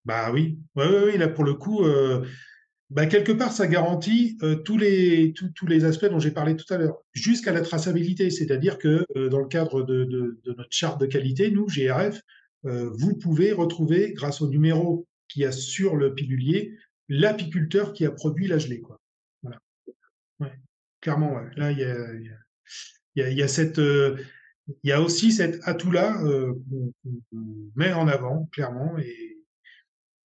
[0.05, 1.85] Bah oui, oui, oui, là pour le coup,
[2.89, 6.77] bah, quelque part, ça garantit tous les tous, les aspects dont j'ai parlé tout à
[6.77, 11.51] l'heure, jusqu'à la traçabilité, c'est-à-dire que dans le cadre de, de, notre charte de qualité,
[11.51, 12.19] nous GRF,
[12.63, 16.73] vous pouvez retrouver, grâce au numéro qu'il y a sur le pilulier,
[17.07, 19.00] l'apiculteur qui a produit la gelée, quoi.
[20.41, 20.51] Ouais,
[20.99, 21.49] clairement, ouais.
[21.55, 22.13] Là, il y a,
[23.15, 24.17] y, a, y a, cette, euh,
[24.83, 26.53] il y a aussi cet atout-là euh,
[27.03, 29.37] qu'on met en avant, clairement, et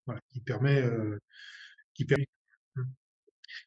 [0.06, 1.20] voilà, qui permet, euh,
[1.94, 2.26] qui permet,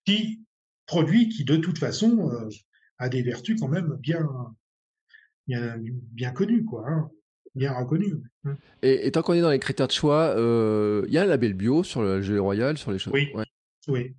[0.05, 0.43] qui
[0.87, 2.31] produit, qui de toute façon
[2.97, 4.27] a des vertus quand même bien,
[5.47, 6.89] bien, bien connues, quoi.
[6.89, 7.11] Hein,
[7.53, 8.15] bien reconnues.
[8.45, 8.57] Hein.
[8.81, 11.53] Et, et, tant qu'on est dans les critères de choix, il y a un label
[11.53, 13.13] bio sur le gelée royal, sur les choses.
[13.13, 13.45] Oui, ouais.
[13.87, 14.15] oui.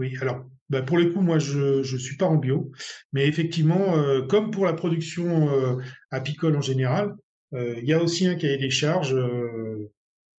[0.00, 2.72] Oui, alors bah pour le coup, moi je ne suis pas en bio,
[3.12, 5.76] mais effectivement, euh, comme pour la production euh,
[6.10, 7.14] apicole en général,
[7.52, 9.14] euh, il y a aussi un cahier des charges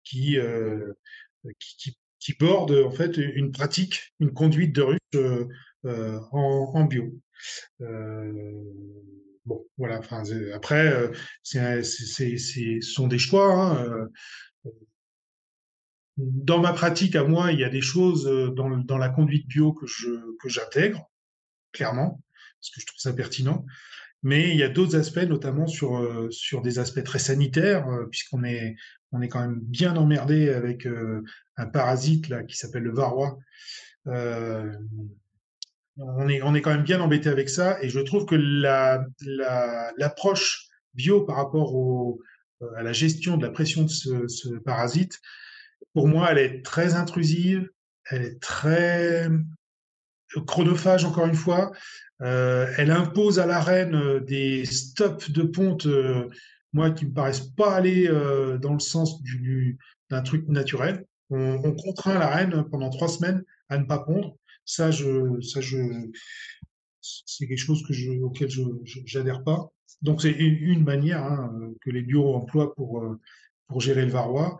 [0.04, 0.38] qui,
[1.60, 5.48] qui, qui, borde en fait une pratique, une conduite de ruche
[5.84, 7.14] en, bio.
[9.46, 10.02] bon, voilà.
[10.56, 11.12] Après,
[11.44, 13.54] c'est, ce sont des choix.
[13.54, 14.10] Hein,
[16.22, 19.74] dans ma pratique à moi, il y a des choses euh, dans, la conduite bio
[19.74, 19.88] que
[20.50, 21.10] j'intègre
[21.72, 22.22] clairement
[22.60, 23.66] parce que je trouve ça pertinent.
[24.24, 26.30] Mais il y a d'autres aspects, notamment sur euh,
[26.64, 28.76] des aspects très sanitaires, euh, puisqu'on est
[29.12, 30.88] quand même bien emmerdé avec
[31.58, 33.38] un parasite qui s'appelle le varroa.
[35.98, 39.04] On est quand même bien embêté avec ça, et je trouve que la
[39.98, 41.76] l'approche bio par rapport
[42.76, 43.90] à la gestion de la pression de
[44.28, 45.20] ce parasite
[45.94, 47.70] pour moi, elle est très intrusive,
[48.10, 49.30] elle est très
[50.40, 51.72] chronophage, encore une fois.
[52.22, 56.30] Euh, elle impose à la reine euh, des stops de ponte, euh,
[56.74, 59.78] moi, qui me paraissent pas aller euh, dans le sens du,
[60.10, 61.06] d'un truc naturel.
[61.30, 64.38] On, on, contraint la reine pendant trois semaines à ne pas pondre.
[64.66, 65.78] Ça, je, ça, je,
[67.02, 68.62] c'est quelque chose que je, auquel je,
[69.06, 69.70] j'adhère pas.
[70.02, 71.52] Donc, c'est une, manière hein,
[71.82, 73.04] que les bio emploient pour,
[73.68, 74.58] pour gérer le varroa.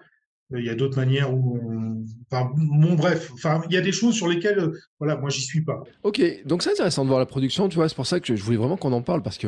[0.58, 2.04] Il y a d'autres manières où, on...
[2.32, 5.42] enfin, bon, bref, enfin, il y a des choses sur lesquelles, euh, voilà, moi, j'y
[5.42, 5.84] suis pas.
[6.04, 7.90] Ok, donc c'est intéressant de voir la production, tu vois.
[7.90, 9.48] C'est pour ça que je voulais vraiment qu'on en parle parce que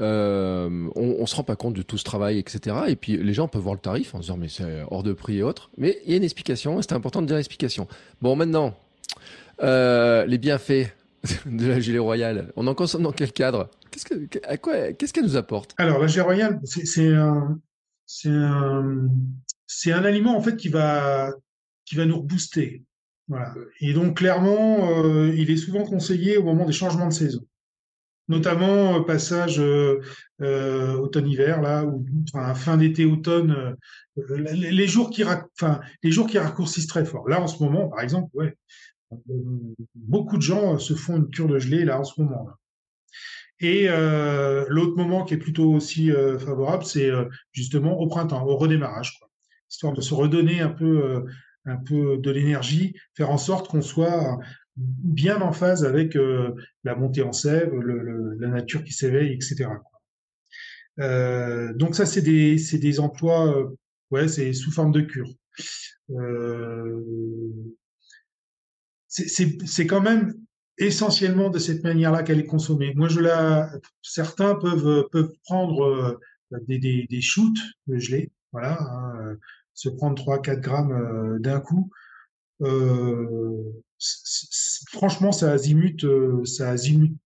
[0.00, 2.76] euh, on, on se rend pas compte de tout ce travail, etc.
[2.88, 5.12] Et puis les gens peuvent voir le tarif en se disant mais c'est hors de
[5.12, 5.70] prix et autres.
[5.76, 6.80] Mais il y a une explication.
[6.82, 7.86] C'est important de dire l'explication.
[8.20, 8.74] Bon, maintenant,
[9.62, 10.88] euh, les bienfaits
[11.46, 12.52] de la gelée royale.
[12.56, 13.68] On en consomme dans quel cadre?
[13.90, 15.74] Qu'est-ce que, à quoi, qu'est-ce qu'elle nous apporte?
[15.78, 17.60] Alors la gelée royale, c'est un,
[18.06, 19.08] c'est un,
[19.78, 21.32] c'est un aliment en fait qui va
[21.96, 22.84] nous rebooster.
[23.80, 27.46] Et donc clairement, euh, il est souvent conseillé au moment des changements de saison,
[28.28, 30.00] notamment euh, passage euh,
[30.96, 33.76] automne-hiver là, ou enfin, fin d'été-automne,
[34.16, 37.28] les, jours qui enfin les jours qui raccourcissent très fort.
[37.28, 38.30] Là en ce moment, par exemple,
[39.94, 42.48] beaucoup de gens se font une cure de gelée là en ce moment.
[43.60, 43.86] Et
[44.68, 47.10] l'autre moment qui est plutôt aussi favorable, c'est
[47.52, 49.20] justement au printemps, au redémarrage.
[49.72, 51.20] Histoire de se redonner un peu, euh,
[51.64, 54.38] un peu de l'énergie, faire en sorte qu'on soit
[54.76, 56.54] bien en phase avec euh,
[56.84, 59.70] la montée en sève, la nature qui s'éveille, etc.
[61.00, 63.70] Euh, donc ça, c'est des, des emplois,
[64.10, 65.30] ouais, c'est sous forme de cure.
[66.10, 67.00] Euh,
[69.08, 70.34] c'est quand même
[70.78, 72.94] essentiellement de cette manière-là qu'elle est consommée.
[72.94, 73.70] Moi, je la,
[74.00, 76.18] certains peuvent peuvent prendre
[76.66, 79.36] des, des, des shoots de gelée, voilà, hein,
[79.82, 81.90] se prendre 3-4 grammes euh, d'un coup,
[82.62, 83.82] euh,
[84.92, 87.16] franchement, ça azimute, euh, ça azimute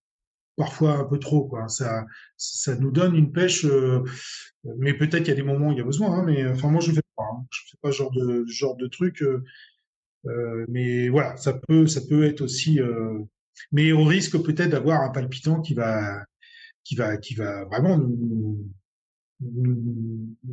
[0.57, 1.45] parfois un peu trop.
[1.45, 1.69] Quoi.
[1.69, 2.07] Ça,
[2.39, 3.67] ça nous donne une pêche,
[4.79, 6.13] mais peut-être qu'il y a des moments où il y a besoin.
[6.13, 7.25] Hein, mais enfin, moi, je fais pas.
[7.25, 9.23] Hein, je fais pas ce genre de genre de truc.
[10.69, 12.81] mais voilà, ça peut, ça peut être aussi,
[13.73, 16.25] mais au risque peut-être d'avoir un palpitant qui va,
[16.85, 18.67] qui va, qui va vraiment nous,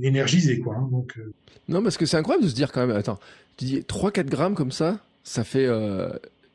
[0.02, 0.76] énergisé quoi.
[0.76, 1.34] Hein, donc, euh.
[1.68, 3.20] Non, parce que c'est incroyable de se dire quand même, attends,
[3.58, 5.66] tu dis 3-4 grammes comme ça, ça fait.
[5.66, 6.10] Euh,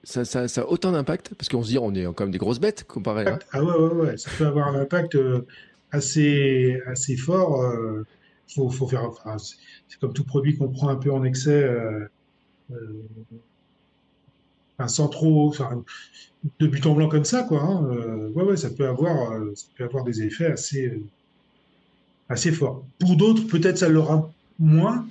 [0.04, 1.34] ça, ça, ça, a autant d'impact?
[1.34, 3.26] Parce qu'on se dit on est quand même des grosses bêtes comparé.
[3.26, 3.38] Hein.
[3.52, 5.18] Ah ouais, ouais, ouais, ça peut avoir un impact
[5.90, 7.62] assez, assez fort.
[8.54, 11.62] faut, faut faire, enfin, c'est comme tout produit qu'on prend un peu en excès.
[11.62, 12.08] Euh,
[14.78, 15.84] enfin, sans trop, enfin,
[16.58, 17.60] de but en blanc comme ça, quoi.
[17.60, 17.82] Hein,
[18.34, 21.00] ouais, ouais, ça peut avoir, ça peut avoir des effets assez,
[22.28, 22.84] assez forts.
[22.98, 25.06] Pour d'autres, peut-être ça l'aura moins,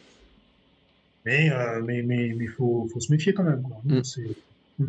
[1.25, 3.61] mais euh, mais mais mais faut faut se méfier quand même.
[3.61, 3.77] Quoi.
[3.83, 4.85] Mm.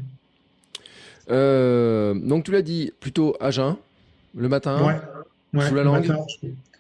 [1.31, 3.77] Euh, donc tu l'as dit, plutôt à jeun,
[4.35, 4.85] le matin,
[5.55, 6.13] ouais, sous la langue.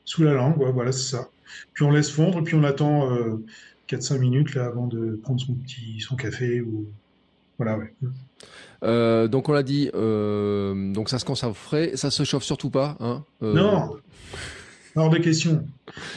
[0.05, 1.29] sous la langue, ouais, voilà, c'est ça.
[1.75, 3.45] Puis on laisse fondre, puis on attend euh,
[3.89, 6.87] 4-5 minutes là avant de prendre son petit son café ou
[7.59, 7.93] voilà, ouais.
[8.85, 12.71] Euh, donc on l'a dit, euh, donc ça se conserve frais, ça se chauffe surtout
[12.71, 13.97] pas, hein euh, Non,
[14.99, 15.67] hors de question.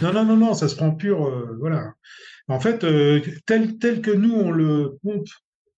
[0.02, 1.30] Non, non, non, non, ça se prend pur,
[1.60, 1.94] voilà.
[2.48, 5.30] En fait, euh, tel, tel que nous, on le pompe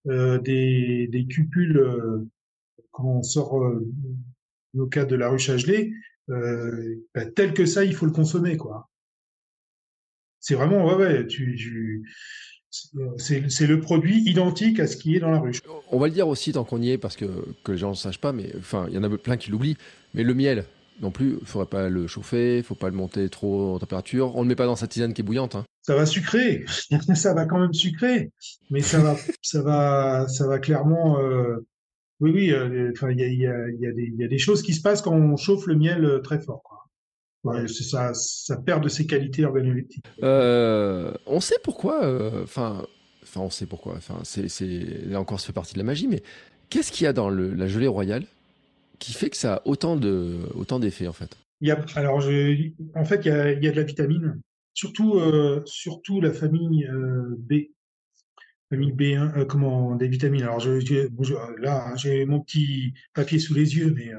[0.07, 2.27] euh, des, des cupules euh,
[2.91, 3.61] quand on sort
[4.73, 5.93] nos cas de la ruche à geler,
[6.27, 8.89] bah, tel que ça, il faut le consommer, quoi.
[10.39, 12.09] C'est vraiment, ouais, ouais, tu, tu
[13.17, 15.61] c'est le produit identique à ce qui est dans la ruche.
[15.91, 17.25] On va le dire aussi tant qu'on y est, parce que,
[17.63, 19.77] que les gens ne sachent pas, mais enfin, il y en a plein qui l'oublient.
[20.13, 20.65] Mais le miel,
[21.01, 24.35] non plus, il faudrait pas le chauffer, il faut pas le monter trop en température.
[24.35, 25.55] On ne le met pas dans sa tisane qui est bouillante.
[25.55, 25.65] Hein.
[25.81, 26.63] Ça va sucrer,
[27.15, 28.31] ça va quand même sucrer,
[28.69, 31.19] mais ça va, ça va, ça va clairement.
[31.19, 31.65] Euh...
[32.19, 32.51] Oui, oui.
[32.53, 35.01] Euh, il y a, y, a, y, a y a, des choses qui se passent
[35.01, 36.61] quand on chauffe le miel euh, très fort.
[36.63, 36.77] Quoi.
[37.43, 40.05] Ouais, ça, ça perd de ses qualités organoleptiques.
[40.21, 41.99] Euh, on sait pourquoi.
[42.41, 42.85] Enfin,
[43.23, 43.95] enfin, on sait pourquoi.
[43.97, 44.69] Enfin, c'est,
[45.05, 46.07] là encore, ça fait partie de la magie.
[46.07, 46.23] Mais
[46.69, 48.25] qu'est-ce qu'il y a dans le, la gelée royale?
[49.03, 52.19] Qui fait que ça a autant de autant d'effets en fait il y a, alors
[52.19, 54.41] je, en fait il y a, il y a de la vitamine,
[54.73, 57.53] surtout euh, surtout la famille euh, B,
[58.69, 60.43] famille B1, euh, comment des vitamines.
[60.43, 64.11] Alors je, là hein, j'ai mon petit papier sous les yeux, mais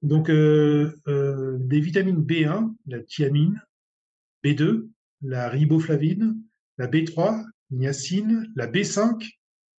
[0.00, 3.60] donc des vitamines B1, la thiamine,
[4.42, 4.88] B2,
[5.20, 6.34] la riboflavine,
[6.78, 9.22] la B3, niacine, la B5,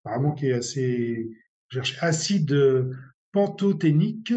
[0.04, 1.28] apparemment qui est assez,
[1.68, 2.54] cherche acide
[3.38, 4.32] pantothénique,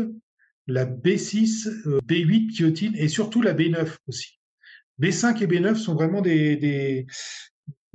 [0.68, 1.68] la B6,
[2.06, 4.40] B8 biotine et surtout la B9 aussi.
[5.02, 6.56] B5 et B9 sont vraiment des,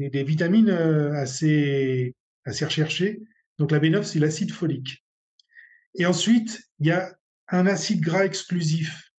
[0.01, 3.23] des, vitamines euh, assez, assez recherchées.
[3.59, 5.05] Donc la B9, c'est l'acide folique.
[5.95, 7.17] Et ensuite, il y a
[7.49, 9.13] un acide gras exclusif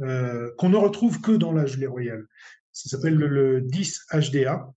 [0.00, 2.26] euh, qu'on ne retrouve que dans la gelée royale.
[2.72, 4.72] Ça s'appelle le, 10-HDA,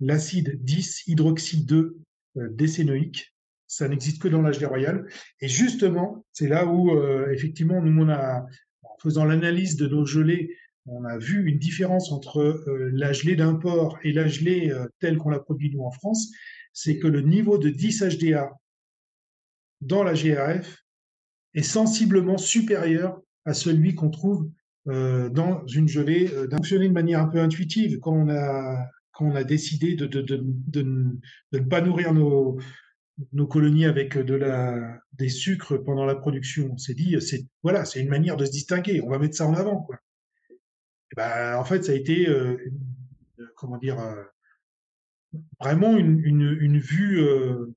[0.00, 1.96] l'acide 10 hydroxyde 2
[2.36, 3.33] euh, décénoïque
[3.76, 5.06] ça n'existe que dans la gelée royale.
[5.40, 8.46] Et justement, c'est là où, euh, effectivement, nous, on a,
[8.82, 10.56] en faisant l'analyse de nos gelées,
[10.86, 15.16] on a vu une différence entre euh, la gelée d'import et la gelée euh, telle
[15.16, 16.30] qu'on la produit nous en France,
[16.72, 18.52] c'est que le niveau de 10 HDA
[19.80, 20.84] dans la GRF
[21.54, 24.50] est sensiblement supérieur à celui qu'on trouve
[24.86, 29.44] dans une gelée, fonctionner de manière un peu intuitive quand on a quand on a
[29.44, 30.82] décidé de, de, de, de,
[31.52, 32.58] ne pas nourrir nos,
[33.32, 36.70] nos colonies avec de la, des sucres pendant la production.
[36.72, 39.00] On s'est dit, c'est voilà, c'est une manière de se distinguer.
[39.02, 39.98] On va mettre ça en avant, quoi.
[40.50, 42.56] Et ben, en fait, ça a été, euh,
[43.56, 44.22] comment dire, euh,
[45.60, 47.72] vraiment une, une, une vue euh,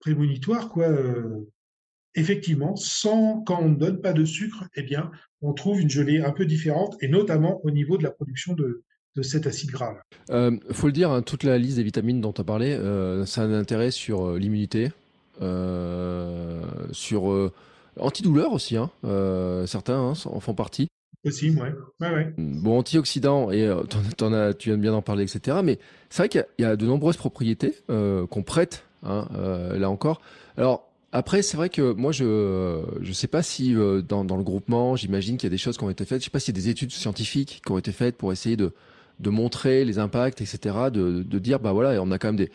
[0.00, 0.88] prémonitoire, quoi.
[2.14, 5.10] effectivement, sans quand on ne donne pas de sucre, eh bien,
[5.42, 8.84] on trouve une gelée un peu différente, et notamment au niveau de la production de,
[9.16, 9.96] de cet acide gras.
[10.28, 12.72] Il euh, faut le dire, hein, toute la liste des vitamines dont tu as parlé,
[12.72, 14.92] euh, ça a un intérêt sur euh, l'immunité,
[15.42, 17.50] euh, sur
[17.98, 18.76] antidouleur aussi.
[18.76, 18.90] Hein,
[19.66, 20.88] certains hein, en font partie.
[21.24, 21.74] Aussi, ouais.
[22.00, 22.34] ouais, ouais.
[22.38, 25.58] Bon, antioxydant, et en as, tu viens bien d'en parler, etc.
[25.62, 30.22] Mais c'est vrai qu'il y, y, a de nombreuses propriétés qu'on prête, là encore.
[30.56, 33.74] Alors, après, c'est vrai que moi, je je sais pas si
[34.08, 36.20] dans, dans le groupement, j'imagine qu'il y a des choses qui ont été faites.
[36.20, 38.56] Je sais pas s'il y a des études scientifiques qui ont été faites pour essayer
[38.56, 38.72] de
[39.20, 40.58] de montrer les impacts, etc.,
[40.92, 42.50] de, de dire, bah voilà, on a quand même des,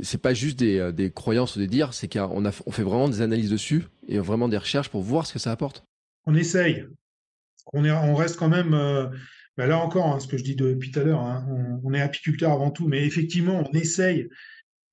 [0.00, 2.82] c'est pas juste des, euh, des croyances ou des dires, c'est qu'on a, on fait
[2.82, 5.84] vraiment des analyses dessus et vraiment des recherches pour voir ce que ça apporte.
[6.26, 6.84] On essaye.
[7.72, 9.06] On, est, on reste quand même, euh,
[9.56, 11.46] bah là encore, hein, ce que je dis depuis tout à l'heure, hein,
[11.84, 14.28] on, est apiculteur avant tout, mais effectivement, on essaye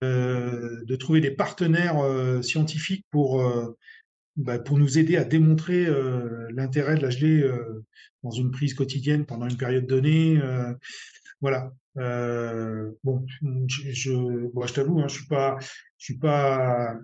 [0.04, 1.98] euh, de trouver des partenaires
[2.44, 3.42] scientifiques pour,
[4.36, 7.86] bah, pour nous aider à démontrer euh, l'intérêt de la gelée euh,
[8.24, 10.38] dans une prise quotidienne pendant une période donnée.
[10.42, 10.74] Euh,
[11.42, 11.72] voilà.
[13.04, 13.26] bon,
[13.68, 15.58] je, je, je t'avoue, hein, je suis pas,
[15.98, 16.98] je suis pas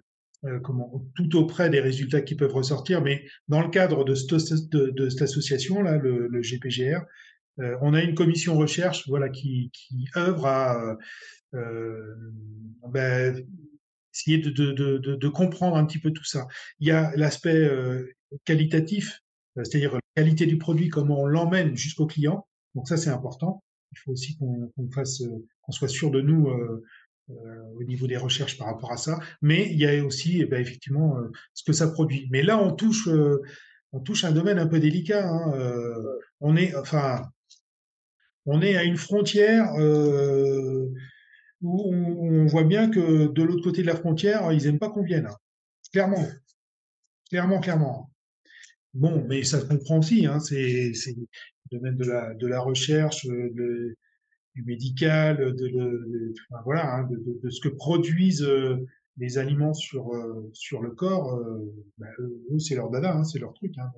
[0.64, 5.84] comment tout auprès des résultats qui peuvent ressortir, mais dans le cadre de, cette association
[5.84, 7.02] là, le, le GPGR,
[7.82, 10.98] on a une commission recherche, voilà, qui, qui œuvre à
[12.90, 13.46] ben,
[14.14, 16.48] essayer de, de, de, de, comprendre un petit peu tout ça.
[16.80, 17.70] Il y a l'aspect
[18.46, 19.22] qualitatif,
[19.56, 22.48] c'est-à-dire la qualité du produit, comment on l'emmène jusqu'au client.
[22.76, 23.64] Donc ça, c'est important.
[23.92, 25.24] Il faut aussi qu'on fasse,
[25.62, 26.50] qu'on soit sûr de nous
[27.28, 29.20] au niveau des recherches par rapport à ça.
[29.42, 31.18] Mais il y a aussi, eh ben, effectivement,
[31.54, 32.28] ce que ça produit.
[32.32, 33.10] Mais là, on touche,
[33.92, 35.28] on touche un domaine un peu délicat.
[35.28, 35.54] Hein.
[36.40, 37.24] on est, enfin,
[38.46, 40.92] on est à une frontière euh,
[41.62, 45.04] où on, voit bien que de l'autre côté de la frontière, ils n'aiment pas qu'on
[45.04, 45.28] vienne.
[45.28, 45.38] Hein.
[45.92, 46.26] Clairement.
[47.30, 48.12] Clairement, clairement.
[48.94, 50.26] Bon, mais ça se comprend aussi.
[50.26, 51.28] Hein, c'est le
[51.72, 53.96] domaine de la, de la recherche, de,
[54.56, 56.34] du médical, de, de
[56.66, 58.78] voilà, hein, de, ce que produisent euh,
[59.18, 61.40] les aliments sur, euh, sur le corps.
[61.98, 63.78] Bah, eux, c'est leur dada, hein, c'est leur truc.
[63.78, 63.92] Hein,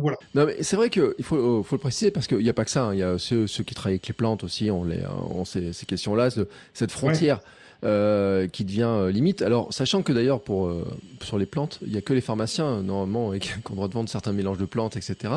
[0.00, 0.16] voilà.
[0.34, 2.70] Non, mais c'est vrai qu'il faut, faut le préciser parce qu'il n'y a pas que
[2.70, 2.84] ça.
[2.84, 2.94] Hein.
[2.94, 5.72] Il y a ceux, ceux, qui travaillent avec les plantes aussi, on, les, on ces,
[5.72, 6.30] ces questions-là,
[6.72, 7.40] cette frontière.
[7.84, 9.42] Euh, qui devient euh, limite.
[9.42, 10.86] Alors, sachant que d'ailleurs, pour euh,
[11.20, 14.08] sur les plantes, il n'y a que les pharmaciens, normalement, qui ont droit de vendre
[14.08, 15.34] certains mélanges de plantes, etc.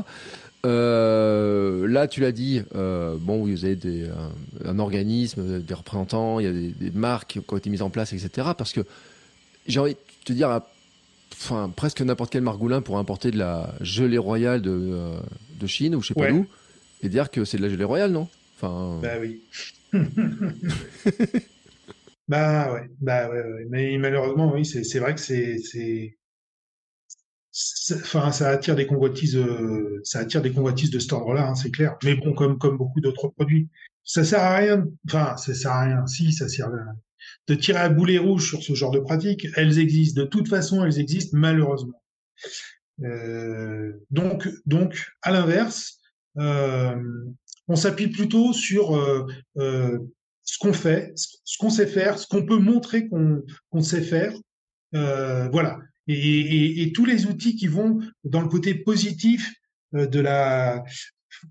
[0.64, 4.08] là, tu l'as dit, bon, vous avez des,
[4.64, 7.90] un organisme, des représentants, il y a des, des, marques qui ont été mises en
[7.90, 8.50] place, etc.
[8.56, 8.82] Parce que
[9.66, 10.62] j'ai envie de te dire,
[11.38, 15.20] enfin presque n'importe quel margoulin pour importer de la gelée royale de, euh,
[15.60, 16.48] de Chine ou je sais pas d'où
[17.02, 18.28] et dire que c'est de la gelée royale, non?
[18.56, 19.00] Enfin.
[19.02, 19.42] Bah oui.
[22.28, 26.18] bah ouais, bah ouais, mais malheureusement oui, c'est vrai que c'est
[28.04, 31.72] enfin ça attire des convoitises euh, ça attire des convoitises de cet ordre-là, hein, c'est
[31.72, 31.98] clair.
[32.04, 33.70] Mais bon, comme comme beaucoup d'autres produits,
[34.04, 34.86] ça sert à rien.
[35.08, 36.08] Enfin, ça sert à rien.
[36.08, 36.96] Si, ça sert à
[37.48, 39.48] de tirer à boulet rouge sur ce genre de pratiques.
[39.56, 40.22] Elles existent.
[40.22, 42.02] De toute façon, elles existent malheureusement.
[43.04, 46.00] Euh, donc, donc, à l'inverse,
[46.38, 46.96] euh,
[47.68, 49.28] on s'appuie plutôt sur euh,
[50.44, 54.34] ce qu'on fait, ce qu'on sait faire, ce qu'on peut montrer qu'on sait faire.
[54.94, 55.80] Voilà.
[56.08, 59.52] Et, tous les outils qui vont dans le côté positif
[59.92, 60.84] de la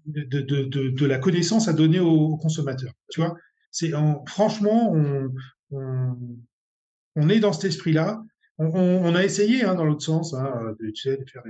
[0.07, 2.93] de, de, de la connaissance à donner aux, consommateurs.
[3.11, 3.37] Tu vois,
[3.71, 3.91] c'est
[4.27, 5.31] franchement, on,
[5.75, 8.25] on, est dans cet esprit-là.
[8.59, 11.43] On, a essayé hein, dans l'autre sens hein, de, tu sais, de faire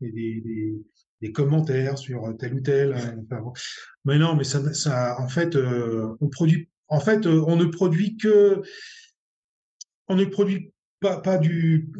[0.00, 2.94] des, commentaires sur tel ou tel.
[2.94, 3.24] Hein,
[4.04, 6.68] mais non, mais ça, ça en fait, euh, on produit.
[6.88, 8.62] En fait, euh, on ne produit que,
[10.08, 11.90] on ne produit pas, pas du,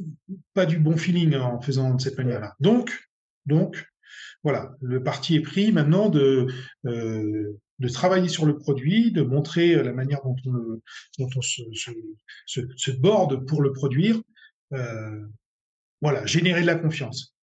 [0.54, 2.54] pas du bon feeling en faisant de cette manière-là.
[2.58, 3.08] Donc,
[3.44, 3.86] donc,
[4.42, 6.46] voilà, le parti est pris maintenant de
[6.86, 10.80] euh, de travailler sur le produit, de montrer euh, la manière dont on,
[11.18, 11.62] dont on se,
[12.46, 14.20] se, se, borde pour le produire.
[14.72, 15.26] Euh,
[16.00, 17.34] voilà, générer de la confiance.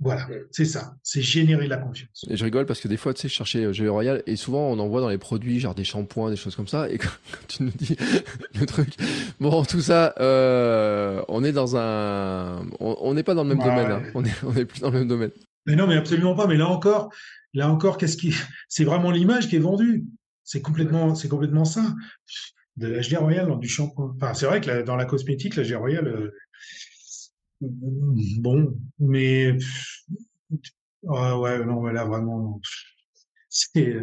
[0.00, 2.24] Voilà, c'est ça, c'est générer de la confiance.
[2.30, 4.36] Et je rigole parce que des fois, tu sais, je cherchais euh, Gelée Royal et
[4.36, 6.88] souvent on en voit dans les produits, genre des shampoings, des choses comme ça.
[6.88, 7.08] Et quand,
[7.48, 7.96] tu nous dis
[8.60, 8.94] le truc,
[9.40, 13.90] bon, tout ça, euh, on est dans un, on n'est pas dans le même domaine,
[13.90, 14.02] hein.
[14.14, 15.32] on est, on est plus dans le même domaine.
[15.66, 16.46] Mais non, mais absolument pas.
[16.46, 17.12] Mais là encore,
[17.54, 18.32] Là encore, qu'est-ce qui,
[18.68, 20.04] c'est vraiment l'image qui est vendue.
[20.44, 21.94] C'est complètement, c'est complètement ça.
[22.76, 24.14] De la gelée royale dans du shampoing.
[24.16, 26.30] Enfin, c'est vrai que dans la cosmétique, la gelée royale, euh,
[27.60, 29.56] bon, mais
[31.02, 32.60] ouais, non, là vraiment,
[33.48, 33.96] c'est,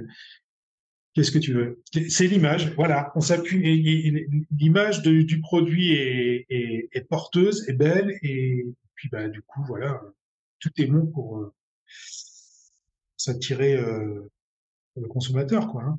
[1.13, 1.81] qu'est-ce que tu veux?
[2.09, 3.11] C'est l'image, voilà.
[3.15, 4.27] On s'appuie.
[4.51, 8.65] L'image du produit est, est, porteuse, est belle, et
[8.95, 10.01] puis bah du coup, voilà,
[10.59, 11.51] tout est bon pour.
[13.25, 14.29] S'attirer euh,
[14.95, 15.81] le consommateur, quoi.
[15.81, 15.97] Hein.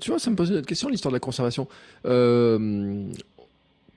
[0.00, 1.68] tu vois, ça me pose une autre question, l'histoire de la conservation.
[2.04, 3.12] Euh,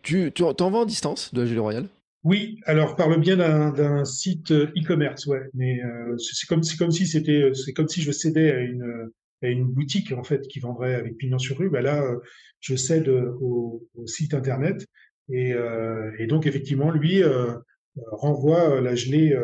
[0.03, 1.87] tu, tu en vends à distance de la gelée royale
[2.23, 5.41] Oui, alors par le biais d'un site euh, e-commerce, ouais.
[5.55, 5.79] Mais
[6.19, 9.09] c'est comme, comme si c'était, c'est comme si je cédais à une,
[9.41, 11.71] à une boutique en fait qui vendrait avec pignon sur rue.
[11.71, 12.03] Ben là,
[12.59, 14.85] je cède au, site internet
[15.33, 15.55] et,
[16.19, 17.23] et, donc effectivement, lui
[18.11, 19.35] renvoie la gelée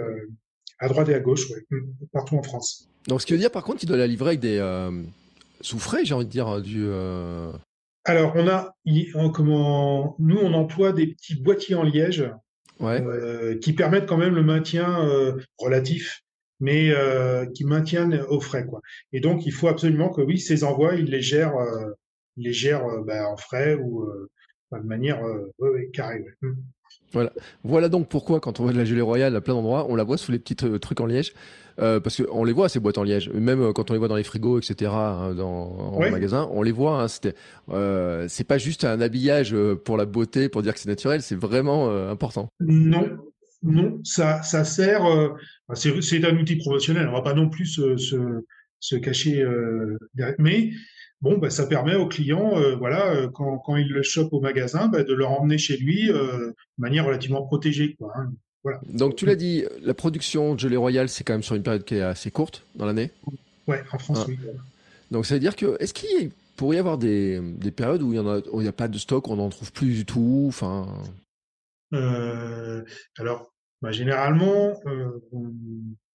[0.84, 1.78] à droite et à gauche, mm,
[2.12, 2.90] partout en France.
[3.08, 4.92] Donc, ce qui veut dire, par contre, il doit la livrer avec des euh,
[5.62, 6.84] sous frais, j'ai envie de dire, du.
[6.86, 7.52] Euh,
[8.04, 8.76] Alors, on a,
[9.34, 12.30] comment, nous, on emploie des petits boîtiers en liège
[12.82, 15.10] euh, qui permettent quand même le maintien
[15.58, 16.22] relatif,
[16.60, 16.94] mais
[17.54, 18.82] qui maintiennent au frais, quoi.
[19.14, 21.56] Et donc, il faut absolument que, oui, ces envois, ils les gèrent,
[22.36, 24.06] les gèrent bah, en frais ou
[24.74, 25.22] de manière
[25.94, 26.26] carrée.
[26.42, 26.54] Mm.
[27.14, 27.32] Voilà.
[27.64, 30.03] voilà donc pourquoi quand on voit de la gelée royale à plein d'endroits, on la
[30.03, 31.34] voit sous les petits euh, trucs en liège.
[31.80, 34.07] Euh, parce qu'on les voit ces boîtes en liège, même euh, quand on les voit
[34.07, 34.91] dans les frigos, etc.
[34.93, 37.03] Hein, dans en magasin, on les voit.
[37.03, 37.07] Hein,
[37.70, 41.36] euh, c'est pas juste un habillage pour la beauté, pour dire que c'est naturel, c'est
[41.36, 42.49] vraiment important.
[42.59, 43.18] Non,
[43.64, 45.03] non, ça, ça sert.
[45.74, 47.07] c'est, c'est un outil promotionnel.
[47.07, 48.18] On va pas non plus se, se,
[48.80, 49.43] se cacher.
[50.38, 50.72] mais
[51.24, 54.88] bon, bah, ça permet au client, euh, voilà, quand, quand, il le chope au magasin,
[54.88, 57.96] bah, de le emmener chez lui de manière relativement protégée.
[57.98, 58.32] Quoi, hein.
[58.64, 58.82] voilà.
[58.90, 61.86] Donc tu l'as dit, la production de gelée royale, c'est quand même sur une période
[61.86, 63.10] qui est assez courte dans l'année.
[63.68, 64.26] Ouais, en France, ah.
[64.28, 64.38] oui.
[65.10, 68.20] Donc ça veut dire que, est-ce qu'il pourrait y avoir des, des périodes où il
[68.20, 70.88] n'y a, a pas de stock, on n'en trouve plus du tout enfin...
[73.18, 74.74] alors, bah, généralement,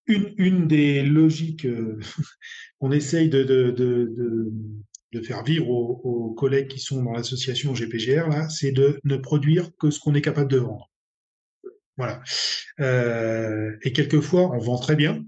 [0.09, 2.01] une, une des logiques euh,
[2.81, 4.51] qu'on essaye de, de, de,
[5.13, 9.71] de, faire vivre aux, collègues qui sont dans l'association GPGR, là, c'est de ne produire
[9.79, 10.91] que ce qu'on est capable de vendre.
[11.99, 12.23] Voilà.
[12.81, 15.25] Euh, et quelquefois, on vend très bien.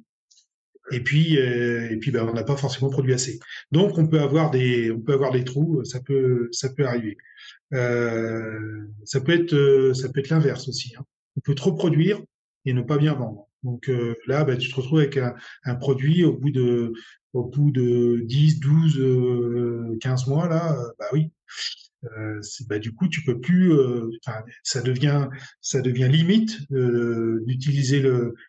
[0.93, 3.39] Et puis, euh, et puis, ben, on n'a pas forcément produit assez.
[3.73, 5.85] Donc, on peut avoir des, on peut avoir des trous.
[5.85, 7.17] Ça peut, ça peut arriver.
[7.75, 10.95] Euh, ça peut être, ça peut être l'inverse aussi.
[10.97, 11.05] Hein.
[11.37, 12.21] On peut trop produire
[12.65, 13.49] et ne pas bien vendre.
[13.63, 13.91] Donc
[14.27, 15.19] là, bah, tu te retrouves avec
[15.65, 16.95] un, produit au bout de
[17.33, 21.31] au bout de 10, 12, 15 mois là, euh, bah oui.
[22.19, 23.73] Euh, bah, du coup, tu peux plus.
[23.73, 24.11] Euh,
[24.63, 25.29] ça devient
[25.61, 28.03] ça devient limite d'utiliser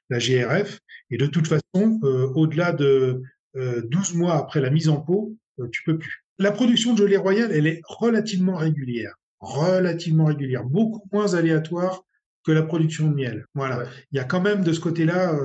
[0.09, 0.79] la GRF.
[1.09, 1.99] Et de toute façon,
[2.35, 3.21] au-delà de
[3.55, 5.35] 12 mois après la mise en pot,
[5.71, 6.23] tu peux plus.
[6.39, 12.03] La production de gelée royale, elle est relativement régulière, relativement régulière, beaucoup moins aléatoire
[12.43, 13.45] que la production de miel.
[13.53, 13.83] Voilà.
[14.11, 15.37] Il y a quand même de ce côté-là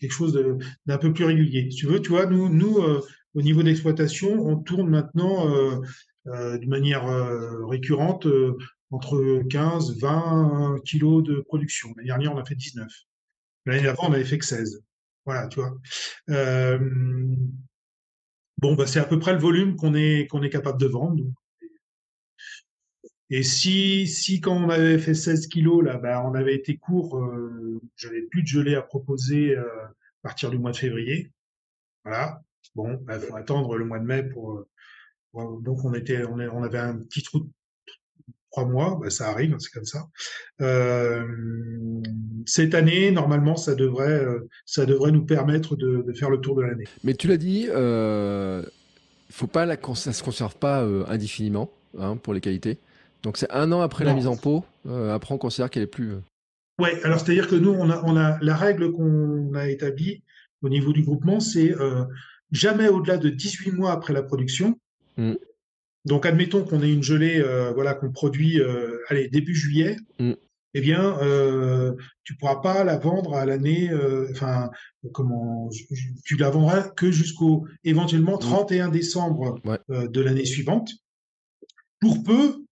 [0.00, 0.38] quelque chose
[0.86, 1.70] d'un peu plus régulier.
[1.70, 3.00] Si tu veux, tu vois, nous, nous euh,
[3.34, 7.04] au niveau d'exploitation, on tourne maintenant euh, de manière
[7.68, 8.26] récurrente
[8.90, 11.90] entre 15, 20 kilos de production.
[11.96, 12.88] L'année dernière, on a fait 19.
[13.66, 14.82] L'année d'avant, on avait fait que 16.
[15.26, 15.76] Voilà, tu vois.
[18.58, 21.22] bon, bah, c'est à peu près le volume qu'on est qu'on est capable de vendre.
[23.30, 27.16] Et si, si quand on avait fait 16 kilos, là, bah, on avait été court,
[27.16, 31.30] euh, j'avais plus de gelée à proposer euh, à partir du mois de février.
[32.04, 32.42] Voilà.
[32.74, 34.58] Bon, il bah, faut attendre le mois de mai pour.
[34.58, 34.66] Euh,
[35.62, 37.48] donc on était, on, on, avait un petit trou de
[38.50, 38.98] trois mois.
[39.00, 40.08] Bah, ça arrive, c'est comme ça.
[40.60, 41.24] Euh,
[42.46, 44.26] cette année, normalement, ça devrait,
[44.66, 46.88] ça devrait nous permettre de, faire le tour de l'année.
[47.04, 48.64] Mais tu l'as dit, euh,
[49.30, 52.78] faut pas la, ça se conserve pas indéfiniment hein, pour les qualités.
[53.22, 54.64] Donc c'est un an après la mise en pot.
[54.86, 56.12] Euh, après, on considère qu'elle est plus.
[56.12, 56.22] Euh,
[56.80, 57.02] ouais.
[57.04, 60.22] Alors c'est-à-dire que nous, on a, on a la règle qu'on a établie
[60.62, 62.04] au niveau du groupement, c'est euh,
[62.50, 64.78] jamais au-delà de 18 mois après la production.
[65.16, 65.34] Mm.
[66.06, 67.42] Donc admettons qu'on ait une gelée,
[67.74, 68.60] voilà, qu'on produit,
[69.08, 69.96] allez, début juillet.
[70.18, 70.32] Mm.
[70.72, 73.90] Eh bien, euh, tu pourras pas la vendre à l'année,
[74.30, 74.70] enfin,
[75.12, 75.68] comment,
[76.24, 78.90] tu la vendras que jusqu'au éventuellement 31 mm.
[78.90, 80.90] décembre de l'année suivante.
[82.00, 82.64] Pour peu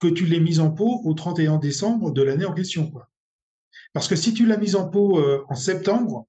[0.00, 2.92] que tu l'aies mise en pot au 31 décembre de l'année en question.
[3.92, 6.26] Parce que si tu l'as mise en pot euh, en septembre,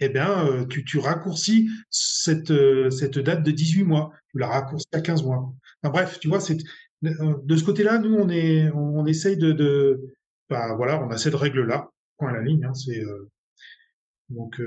[0.00, 4.12] eh bien, euh, tu, raccourcis cette, euh, cette date de 18 mois.
[4.28, 5.52] Tu la raccourcis à 15 mois.
[5.82, 6.58] Bref, tu vois, c'est,
[7.02, 10.00] de ce côté-là, nous, on, est, on, essaye de,
[10.48, 12.64] bah, voilà, on a cette règle-là, point à la ligne.
[12.64, 13.02] Hein, c'est,
[14.28, 14.60] donc,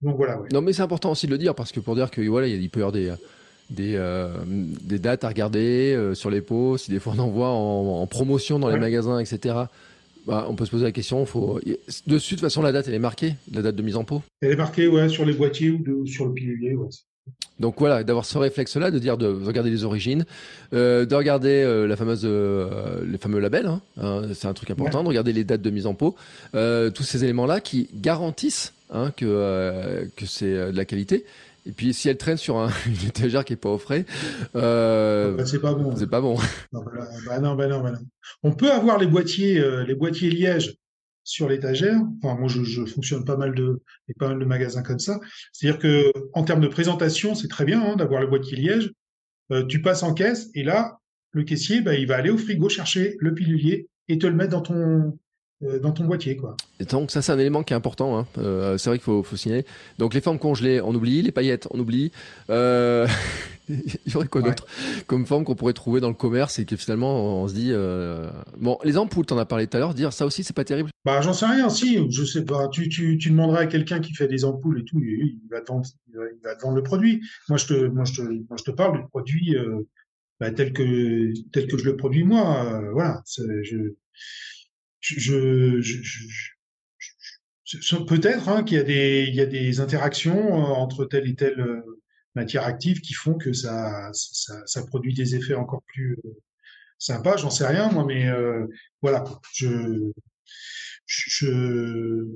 [0.00, 0.40] donc voilà.
[0.52, 2.70] Non, mais c'est important aussi de le dire parce que pour dire que voilà, il
[2.70, 3.14] peut y avoir des
[3.70, 7.28] des, euh, des dates à regarder euh, sur les pots, si des fois on en
[7.28, 9.54] voit en, promotion dans les magasins, etc.
[10.26, 11.24] Bah, on peut se poser la question.
[11.24, 11.60] Faut...
[12.06, 14.22] Dessus, de toute façon, la date, elle est marquée, la date de mise en pot.
[14.42, 16.74] Elle est marquée, ouais, sur les boîtiers ou, sur le pilulier.
[16.74, 16.88] Ouais.
[17.58, 20.24] Donc voilà, d'avoir ce réflexe-là, de dire de regarder les origines,
[20.72, 24.70] euh, de regarder euh, la fameuse, euh, les fameux labels, hein, hein, c'est un truc
[24.70, 26.16] important, de regarder les dates de mise en pot,
[26.52, 31.24] tous ces éléments-là qui garantissent hein, que que c'est de la qualité.
[31.66, 34.06] Et puis si elle traîne sur un, une étagère qui est pas au frais,
[34.56, 35.94] euh, bah, c'est pas bon.
[35.96, 36.36] C'est pas bon.
[36.72, 37.98] Non, bah, bah, non, non, non,
[38.42, 40.76] On peut avoir les boîtiers, euh, les boîtiers liège
[41.24, 42.00] sur l'étagère.
[42.22, 45.20] Enfin, moi, je, je, fonctionne pas mal de, et pas mal de magasins comme ça.
[45.52, 48.92] C'est-à-dire que en termes de présentation, c'est très bien hein, d'avoir le boîtier liège.
[49.52, 50.98] Euh, tu passes en caisse et là,
[51.32, 54.50] le caissier, bah, il va aller au frigo chercher le pilulier et te le mettre
[54.50, 55.18] dans ton
[55.60, 56.36] dans ton boîtier.
[56.36, 56.56] Quoi.
[56.78, 58.26] Et donc ça c'est un élément qui est important, hein.
[58.38, 59.66] euh, c'est vrai qu'il faut, faut signaler.
[59.98, 62.12] Donc les formes congelées, on oublie, les paillettes, on oublie.
[62.48, 63.06] Euh...
[63.68, 64.66] Il y aurait quoi d'autre
[65.06, 68.28] comme forme qu'on pourrait trouver dans le commerce et que finalement on se dit euh...
[68.58, 70.90] bon les ampoules t'en as parlé tout à l'heure dire ça aussi c'est pas terrible
[71.04, 74.12] bah j'en sais rien si je sais pas tu, tu, tu demanderas à quelqu'un qui
[74.12, 77.22] fait des ampoules et tout il va te vendre, il va te vendre le produit
[77.48, 79.86] moi je te moi je te moi je te parle du produit euh,
[80.40, 83.94] bah, tel que tel que je le produis moi euh, voilà je
[85.00, 86.02] je, je,
[87.64, 91.34] je, peut-être hein, qu'il y a des y a des interactions euh, entre telle et
[91.34, 92.00] telle euh,
[92.34, 96.30] matière active qui font que ça ça, ça produit des effets encore plus euh,
[96.98, 97.36] sympas.
[97.36, 98.66] J'en sais rien moi, mais euh,
[99.02, 99.24] voilà.
[99.54, 100.12] Je
[101.06, 102.26] je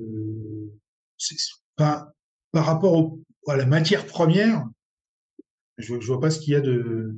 [1.75, 2.11] pas
[2.51, 4.65] par rapport au, à la matière première,
[5.77, 7.15] Je, je vois pas ce qu'il y a de,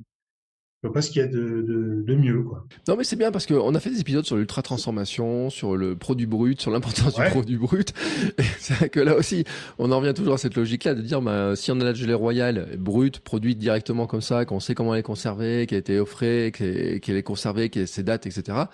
[0.83, 2.65] je vois pas ce qu'il y a de, de, de mieux, quoi.
[2.87, 5.95] Non, mais c'est bien parce qu'on a fait des épisodes sur l'ultra transformation, sur le
[5.95, 7.93] produit brut, sur l'importance du produit brut.
[8.59, 9.43] C'est vrai que là aussi,
[9.79, 12.13] on en revient toujours à cette logique-là de dire, bah, si on a la gelée
[12.13, 15.99] royale brute, produite directement comme ça, qu'on sait comment elle est conservée, qu'elle a été
[15.99, 18.65] offrée, qu'elle est conservée, qu'elle a ses dates, etc.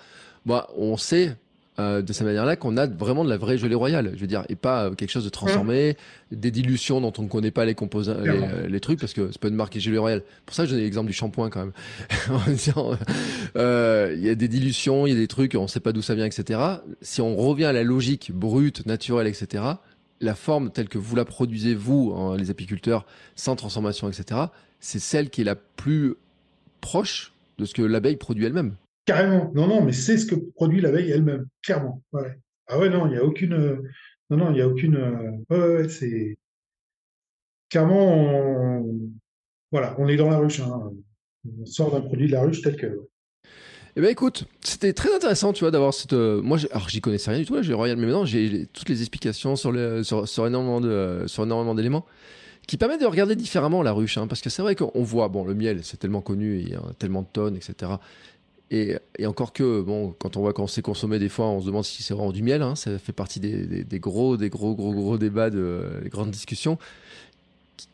[0.44, 1.36] Bah, on sait
[1.80, 4.44] euh, de cette manière-là qu'on a vraiment de la vraie gelée royale, je veux dire,
[4.48, 5.96] et pas euh, quelque chose de transformé,
[6.30, 8.48] des dilutions dont on ne connaît pas les composants, les, Clairement.
[8.68, 10.22] les trucs, parce que c'est pas une marque qui est gelée royale.
[10.46, 11.72] Pour ça, je donne l'exemple du shampoing quand même.
[12.54, 12.92] Disant,
[13.56, 15.92] euh, Il y a des dilutions, il y a des trucs, on ne sait pas
[15.92, 16.60] d'où ça vient, etc.
[17.02, 19.64] Si on revient à la logique brute, naturelle, etc.,
[20.20, 23.04] la forme telle que vous la produisez, vous, hein, les apiculteurs,
[23.34, 24.42] sans transformation, etc.,
[24.78, 26.14] c'est celle qui est la plus
[26.80, 28.74] proche de ce que l'abeille produit elle-même.
[29.04, 29.52] Carrément.
[29.54, 32.02] Non, non, mais c'est ce que produit l'abeille elle-même, clairement.
[32.66, 33.76] Ah ouais, non, il y a aucune, euh,
[34.30, 36.36] non, non, il y a aucune, euh, ouais, ouais, c'est
[37.68, 39.10] clairement, on-
[39.70, 40.90] voilà, on est dans la ruche, hein.
[41.60, 43.00] On sort d'un produit de la ruche tel que.
[43.96, 46.14] Eh ben écoute, c'était très intéressant, tu vois, d'avoir cette.
[46.14, 48.88] euh, moi, alors j'y connaissais rien du tout, là, j'ai Royal, mais maintenant j'ai toutes
[48.88, 49.72] les explications sur,
[50.26, 52.06] sur énormément de, euh, sur énormément d'éléments
[52.66, 55.44] qui permettent de regarder différemment la ruche, hein, parce que c'est vrai qu'on voit, bon,
[55.44, 57.92] le miel, c'est tellement connu, il y a tellement de tonnes, etc.
[58.70, 61.84] Et, encore que, bon, quand on voit qu'on sait consommer des fois, on se demande
[61.84, 65.18] si c'est vraiment du miel, hein, ça fait partie des, gros, des gros, gros, gros
[65.18, 66.78] débats, de, des grandes discussions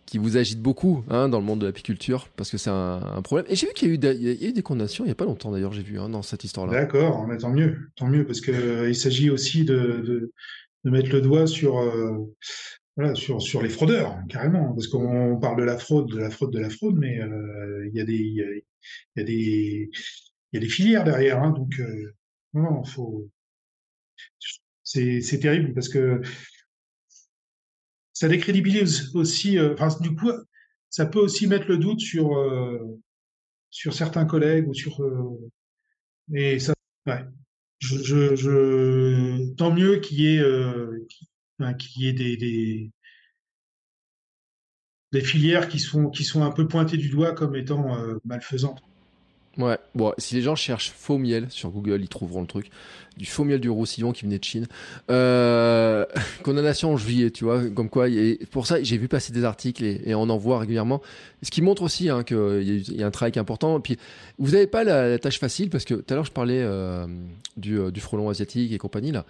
[0.07, 3.47] qui- vous agitent beaucoup hein, dans le monde de l'apiculture, parce que c'est un, problème.
[3.49, 5.73] Et j'ai vu qu'il y a eu, des- condamnations il n'y a pas longtemps d'ailleurs,
[5.73, 6.73] j'ai vu, hein, dans cette histoire-là.
[6.73, 10.33] D'accord, mais tant mieux, tant mieux, parce que euh, s'agit aussi de,
[10.85, 12.27] mettre le doigt sur, euh,
[13.15, 16.59] sur, sur les fraudeurs, carrément, parce qu'on parle de la fraude, de la fraude, de
[16.59, 18.65] la fraude, mais euh, il y a des, y
[19.17, 19.91] y a des,
[20.53, 22.15] il y a des filières derrière, hein, donc euh,
[22.55, 23.31] non, faut,
[24.83, 26.21] c'est, terrible parce que
[28.13, 30.31] ça décrédibilise aussi, euh, du coup,
[30.89, 33.01] ça peut aussi mettre le doute sur, euh,
[33.71, 35.51] sur certains collègues ou sur, euh,
[36.35, 36.75] et ça,
[37.07, 37.25] ouais.
[39.57, 40.45] Tant mieux qu'il y ait,
[41.79, 42.91] qu'il y ait des, des,
[45.13, 48.83] des filières qui sont, qui sont un peu pointées du doigt comme étant malfaisantes.
[49.63, 52.71] Ouais, bon, si les gens cherchent faux miel sur Google, ils trouveront le truc.
[53.17, 54.67] Du faux miel du Roussillon qui venait de Chine.
[55.11, 56.07] Euh,
[56.43, 58.07] condamnation en juillet, tu vois, comme quoi.
[58.51, 61.03] Pour ça, j'ai vu passer des articles et, on en voit régulièrement.
[61.43, 63.79] Ce qui montre aussi hein, qu'il y, a un travail important.
[63.79, 63.99] Et puis,
[64.39, 67.07] vous n'avez pas la, tâche facile parce que tout à l'heure, je parlais euh,
[67.57, 69.13] du, euh, du frelon asiatique et compagnie.
[69.13, 69.27] là.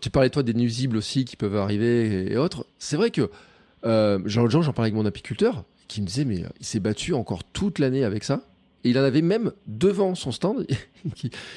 [0.00, 2.66] Tu parlais, toi, des nuisibles aussi qui peuvent arriver et, et autres.
[2.78, 3.30] C'est vrai que
[3.84, 7.44] genre, j'en parlais avec mon apiculteur qui me disait, mais euh, il s'est battu encore
[7.44, 8.42] toute l'année avec ça.
[8.84, 10.66] Et il en avait même devant son stand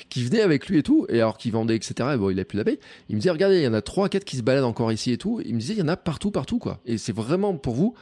[0.10, 1.06] qui, venait avec lui et tout.
[1.10, 1.94] Et alors qu'il vendait, etc.
[2.14, 2.80] Et bon, il a plus d'abeilles.
[3.08, 5.12] Il me disait, regardez, il y en a trois, quatre qui se baladent encore ici
[5.12, 5.42] et tout.
[5.46, 6.80] Il me disait, il y en a partout, partout, quoi.
[6.86, 7.96] Et c'est vraiment pour vous.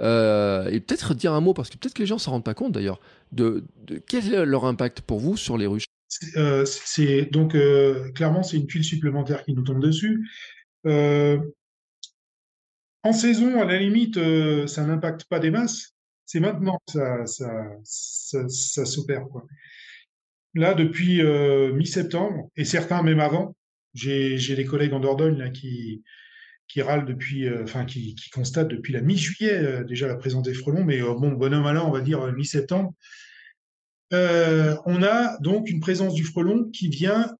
[0.00, 2.54] Euh, et peut-être dire un mot, parce que peut-être que les gens s'en rendent pas
[2.54, 3.00] compte d'ailleurs,
[3.32, 3.64] de,
[4.06, 5.86] quel est leur impact pour vous sur les ruches.
[6.36, 6.64] Euh,
[7.32, 10.28] donc euh, clairement c'est une tuile supplémentaire qui nous tombe dessus.
[13.04, 15.92] En saison, à la limite, euh, ça n'impacte pas des masses.
[16.24, 17.26] C'est maintenant que
[17.84, 18.48] ça,
[18.86, 19.26] s'opère.
[20.54, 23.54] Là, depuis euh, mi-septembre, et certains même avant,
[23.92, 26.02] j'ai des collègues en Dordogne qui,
[26.80, 30.82] râlent depuis, euh, enfin qui, qui constatent depuis la mi-juillet déjà la présence des frelons,
[30.82, 32.94] mais bon, bonhomme malin, on va dire mi-septembre.
[34.12, 37.36] On a donc une présence du frelon qui vient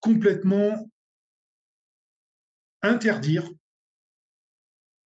[0.00, 0.90] complètement
[2.82, 3.48] interdire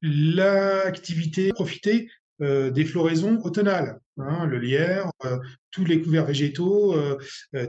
[0.05, 2.11] l'activité, profiter
[2.43, 5.39] euh, des floraisons automnales, hein, le lierre, euh,
[5.71, 7.17] tous les couverts végétaux, euh,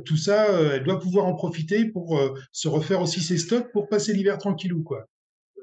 [0.03, 2.19] tout ça, elle doit pouvoir en profiter pour
[2.51, 5.07] se refaire aussi ses stocks pour passer l'hiver tranquillou, quoi.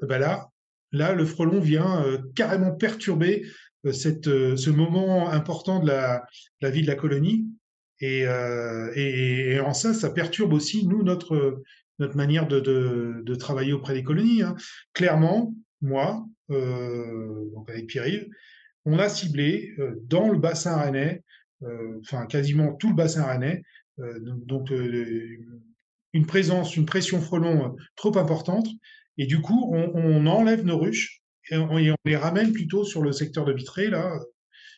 [0.01, 0.49] Ben là,
[0.91, 2.03] là, le frelon vient
[2.35, 3.45] carrément perturber
[3.91, 6.25] cette, ce moment important de la,
[6.61, 7.45] la vie de la colonie.
[7.99, 8.25] Et,
[8.95, 11.61] et, en ça, ça perturbe aussi, nous, notre,
[11.99, 12.59] notre manière de,
[13.23, 14.41] de, travailler auprès des colonies.
[14.41, 14.55] Hein.
[14.93, 18.27] Clairement, moi, donc avec Pierre-Yves,
[18.85, 21.23] on a ciblé euh, dans le bassin rennais,
[21.63, 23.63] euh, enfin quasiment tout le bassin rennais,
[23.99, 25.37] euh, donc, euh,
[26.13, 28.67] une présence, une pression frelon euh, trop importante,
[29.17, 32.83] et du coup on, on enlève nos ruches et on, et on les ramène plutôt
[32.83, 34.19] sur le secteur de Vitré, là,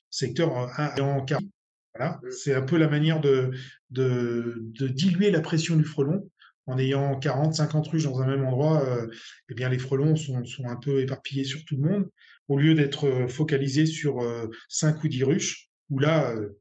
[0.09, 1.49] secteur euh, en Caraïbes.
[1.97, 3.51] Voilà, c'est un peu la manière de,
[3.89, 6.30] de, de diluer la pression du frelon
[6.68, 9.07] en ayant 40, 50 ruches dans un même endroit, euh,
[9.49, 12.09] eh bien les frelons sont, un peu éparpillés sur tout le monde,
[12.47, 16.59] au lieu d'être focalisés sur euh, 5 ou 10 ruches, où là, euh,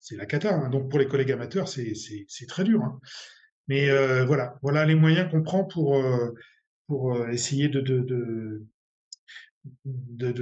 [0.00, 0.54] c'est la cata.
[0.54, 0.70] Hein.
[0.70, 2.82] Donc pour les collègues amateurs, c'est très dur.
[2.82, 3.00] Hein.
[3.68, 8.64] Mais euh, voilà, voilà les moyens qu'on prend pour, euh, essayer de,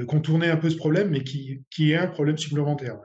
[0.07, 2.99] contourner un peu ce problème, mais qui, est un problème supplémentaire.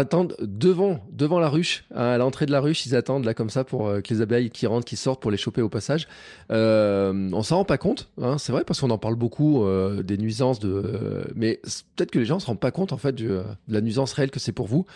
[0.00, 3.50] Attendent devant, devant la ruche, hein, à l'entrée de la ruche, ils attendent là comme
[3.50, 6.06] ça pour euh, que les abeilles qui rentrent, qui sortent pour les choper au passage.
[6.52, 10.04] Euh, on s'en rend pas compte, hein, c'est vrai parce qu'on en parle beaucoup euh,
[10.04, 11.60] des nuisances de, euh, mais
[11.96, 14.38] peut-être que les gens se rendent pas compte en fait de la nuisance réelle que
[14.38, 14.86] c'est pour vous,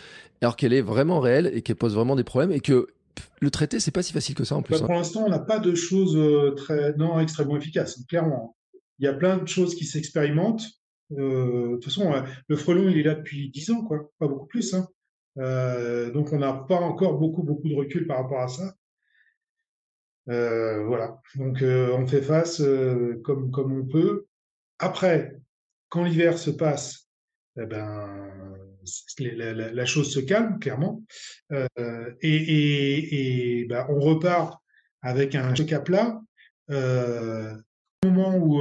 [0.40, 2.86] alors qu'elle est vraiment réelle et qu'elle pose vraiment des problèmes et que
[3.40, 4.74] le traiter c'est pas si facile que ça en plus.
[4.74, 4.86] Bah, hein.
[4.86, 6.16] Pour l'instant, on n'a pas de choses
[6.56, 8.56] très non extrêmement efficaces, clairement.
[9.00, 10.62] Il y a plein de choses qui s'expérimentent.
[11.18, 12.12] Euh, de toute façon,
[12.48, 14.74] le frelon, il est là depuis 10 ans, quoi, pas beaucoup plus.
[14.74, 14.88] Hein.
[15.38, 18.74] Euh, donc, on n'a pas encore beaucoup, beaucoup de recul par rapport à ça.
[20.28, 21.20] Euh, voilà.
[21.34, 22.62] Donc, on fait face
[23.24, 24.26] comme, comme on peut.
[24.78, 25.36] Après,
[25.88, 27.08] quand l'hiver se passe,
[27.56, 28.08] eh ben,
[29.18, 31.02] la, chose se calme, clairement.
[32.22, 34.62] et, et, ben, on repart
[35.02, 36.20] avec un choc à plat.
[36.70, 37.54] Euh,
[38.04, 38.60] au moment où,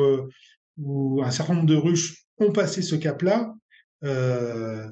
[0.78, 3.56] où un certain nombre de ruches ont passé ce cap-là,
[4.04, 4.88] euh,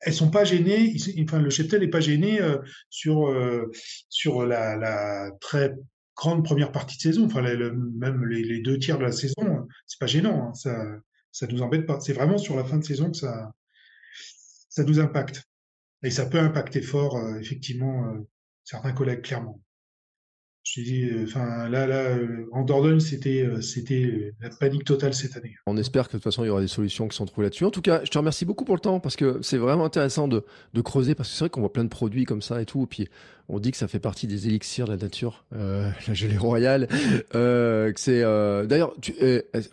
[0.00, 0.94] elles sont pas gênées.
[1.22, 2.58] Enfin, le cheptel n'est pas gêné euh,
[2.90, 3.70] sur euh,
[4.08, 5.74] sur la, très
[6.16, 7.26] grande première partie de saison.
[7.26, 10.48] Enfin, même les, deux tiers de la saison, c'est pas gênant.
[10.48, 10.54] Hein.
[10.54, 10.76] ça
[11.32, 11.98] ça nous embête pas.
[12.00, 13.50] C'est vraiment sur la fin de saison que ça
[14.68, 15.42] ça nous impacte.
[16.02, 18.14] Et ça peut impacter fort, euh, effectivement,
[18.62, 19.60] certains collègues, clairement.
[20.64, 25.12] Je dis, euh, enfin là, là, euh, en Dordogne, c'était, euh, c'était la panique totale
[25.12, 25.54] cette année.
[25.66, 27.66] On espère que de toute façon, il y aura des solutions qui sont trouvées là-dessus.
[27.66, 30.26] En tout cas, je te remercie beaucoup pour le temps parce que c'est vraiment intéressant
[30.26, 30.42] de,
[30.72, 32.84] de creuser parce que c'est vrai qu'on voit plein de produits comme ça et tout.
[32.84, 33.08] Et puis,
[33.50, 36.88] on dit que ça fait partie des élixirs de la nature, euh, la gelée royale.
[37.34, 39.14] Euh, que c'est, euh, d'ailleurs, tu,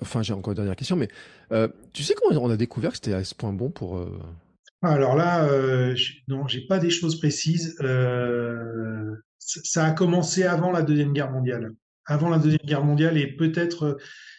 [0.01, 1.07] enfin, j'ai encore une dernière question, mais
[1.93, 4.05] tu sais comment on a découvert que c'était à ce point bon pour
[4.83, 5.47] alors là,
[6.27, 7.77] non, j'ai pas des choses précises.
[7.81, 11.73] Euh, ça a commencé avant la Deuxième Guerre mondiale.
[12.05, 13.97] Avant la Deuxième Guerre mondiale et peut-être euh,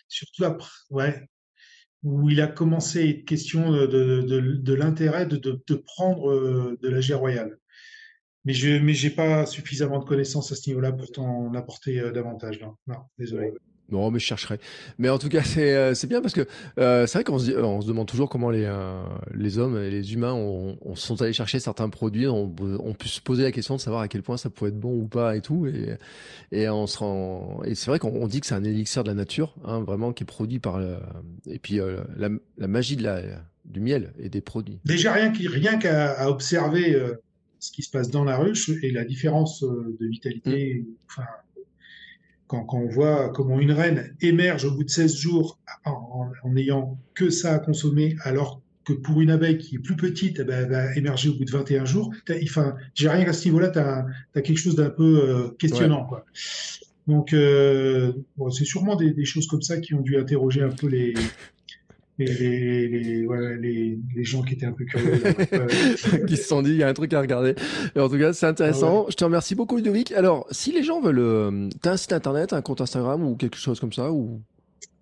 [0.08, 1.28] surtout après, ouais,
[2.02, 6.78] où il a commencé à être question de, de, de, l'intérêt de, de, prendre euh,
[6.82, 7.58] de la GR royale.
[8.44, 12.10] Mais je mais j'ai pas suffisamment de connaissances à ce niveau-là pour t'en apporter euh,
[12.10, 12.60] davantage.
[12.60, 13.52] Non, non désolé.
[13.90, 14.58] Non, mais je chercherai.
[14.98, 16.46] Mais en tout cas, c'est euh, bien parce que
[16.78, 19.02] euh, c'est vrai qu'on se, on se demande toujours comment les, euh,
[19.34, 22.26] les hommes et les humains ont, sont allés chercher certains produits.
[22.26, 24.94] On, peut se poser la question de savoir à quel point ça pourrait être bon
[24.94, 25.66] ou pas et tout.
[25.66, 25.96] Et,
[26.52, 26.68] et.
[27.64, 30.22] Et c'est vrai qu'on dit que c'est un élixir de la nature, hein, vraiment, qui
[30.22, 30.80] est produit par.
[31.46, 31.80] et puis
[32.16, 33.20] la, magie de la,
[33.64, 34.78] du miel et des produits.
[34.84, 36.98] Déjà, rien qu'à rien qu'à observer
[37.58, 40.84] ce qui se passe dans la ruche et la différence de vitalité.
[42.46, 47.30] Quand, on voit comment une reine émerge au bout de 16 jours en, n'ayant que
[47.30, 50.70] ça à consommer, alors que pour une abeille qui est plus petite, eh ben, elle
[50.70, 52.12] va émerger au bout de 21 jours.
[52.42, 56.04] Enfin, j'ai rien à ce niveau-là, tu as, quelque chose d'un peu euh, questionnant.
[56.04, 56.26] Quoi.
[57.06, 58.12] Donc, euh,
[58.50, 61.14] c'est sûrement des, des, choses comme ça qui ont dû interroger un peu les,
[62.24, 65.22] les, les, voilà, les, les, gens qui étaient un peu curieux.
[66.26, 67.54] qui se sont dit, il y a un truc à regarder.
[67.94, 69.04] Et en tout cas, c'est intéressant.
[69.06, 70.12] Ah je te remercie beaucoup, Ludovic.
[70.12, 73.56] Alors, si les gens veulent, euh, t'as un site internet, un compte Instagram ou quelque
[73.56, 74.40] chose comme ça ou?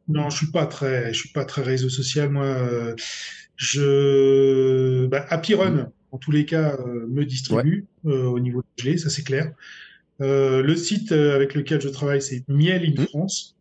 [0.08, 2.30] Non, je suis pas très, je suis pas très réseau social.
[2.30, 2.94] Moi, euh,
[3.60, 5.90] je, bah, Happy Run, mm.
[6.12, 9.52] en tous les cas, euh, me distribue euh, au niveau de gelée, ça c'est clair.
[10.22, 13.06] Euh, le site avec lequel je travaille, c'est Miel in mm.
[13.08, 13.56] France.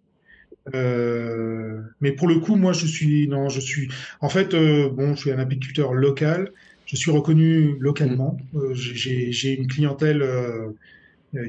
[0.76, 3.90] Euh, mais pour le coup, moi, je suis, non, je suis,
[4.22, 6.52] en fait, euh, bon, je suis un apiculteur local.
[6.86, 8.38] Je suis reconnu localement.
[8.54, 8.58] Mmh.
[8.60, 10.26] Euh, j'ai une clientèle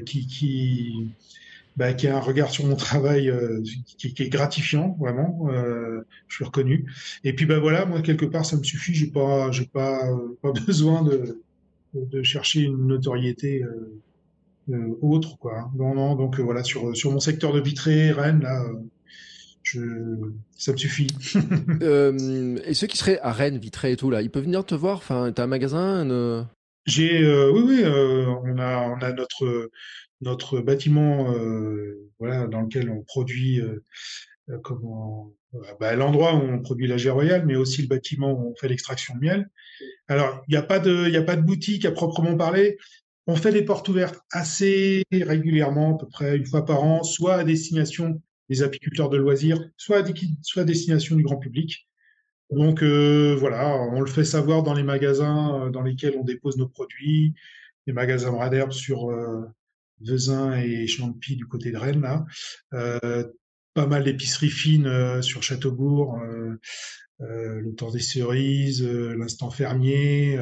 [0.05, 1.09] qui, qui,
[1.77, 3.33] bah, qui a un regard sur mon travail
[3.97, 5.49] qui, qui, est gratifiant, vraiment.
[6.27, 6.85] je suis reconnu.
[7.23, 8.93] Et puis, bah voilà, moi, quelque part, ça me suffit.
[8.93, 9.99] J'ai pas, j'ai pas,
[10.43, 11.41] pas besoin de,
[11.95, 13.63] de chercher une notoriété.
[15.01, 15.71] autre quoi.
[15.75, 18.63] Non non donc voilà sur sur mon secteur de Vitré Rennes là
[19.63, 19.79] je...
[20.57, 21.07] ça me suffit.
[21.81, 24.75] euh, et ceux qui seraient à Rennes, Vitré et tout, là, ils peuvent venir te
[24.75, 26.47] voir Enfin, t'as un magasin une...
[26.85, 29.69] J'ai, euh, oui, oui, euh, on a, on a notre,
[30.21, 33.83] notre bâtiment, euh, voilà, dans lequel on produit, euh,
[34.49, 35.33] euh, comment,
[35.79, 39.15] bah, l'endroit où on produit la royale, mais aussi le bâtiment où on fait l'extraction
[39.15, 39.49] de miel.
[40.07, 42.77] Alors, il n'y a pas de, il a pas de boutique à proprement parler.
[43.27, 47.35] On fait des portes ouvertes assez régulièrement, à peu près une fois par an, soit
[47.35, 48.21] à destination
[48.51, 51.87] des apiculteurs de loisirs, soit à, destination du grand public.
[52.49, 56.57] Donc euh, voilà, on le fait savoir dans les magasins euh, dans lesquels on dépose
[56.57, 57.33] nos produits,
[57.87, 59.45] les magasins Raderbe sur euh,
[60.01, 62.25] Vezin et Champy du côté de Rennes là.
[62.73, 63.23] Euh,
[63.73, 66.19] pas mal d'épiceries fines sur Châteaubourg,
[67.19, 70.37] le temps des cerises, l'instant fermier,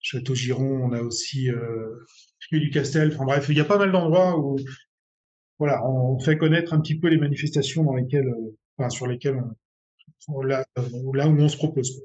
[0.00, 2.06] Château Giron, on a aussi euh,
[2.50, 3.12] du Castel.
[3.14, 4.58] Enfin bref, il y a pas mal d'endroits où
[5.60, 9.38] voilà, on fait connaître un petit peu les manifestations dans lesquelles, euh, enfin, sur lesquels
[10.28, 10.64] on, là,
[11.12, 12.00] là où on se propose.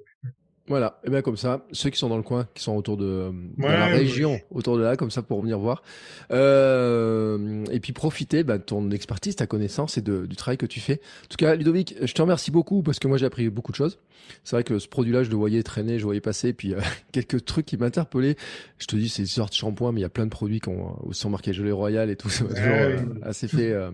[0.67, 3.31] Voilà, et bien comme ça, ceux qui sont dans le coin, qui sont autour de,
[3.59, 5.83] la région, autour de là, comme ça pour venir voir.
[6.31, 10.65] Euh, et puis profiter bah, de ton expertise, ta connaissance et de, du travail que
[10.65, 11.01] tu fais.
[11.25, 13.77] En tout cas, Ludovic, je te remercie beaucoup parce que moi j'ai appris beaucoup de
[13.77, 13.99] choses.
[14.43, 16.79] C'est vrai que ce produit-là, je le voyais traîner, je le voyais passer, puis euh,
[17.11, 18.35] quelques trucs qui m'interpellaient.
[18.79, 20.61] Je te dis, c'est une sorte de shampoing, mais il y a plein de produits
[20.61, 23.91] qui ont, sont marqués gelée royal et tout, ça m'a toujours euh, assez fait à,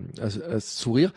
[0.50, 1.12] à sourire.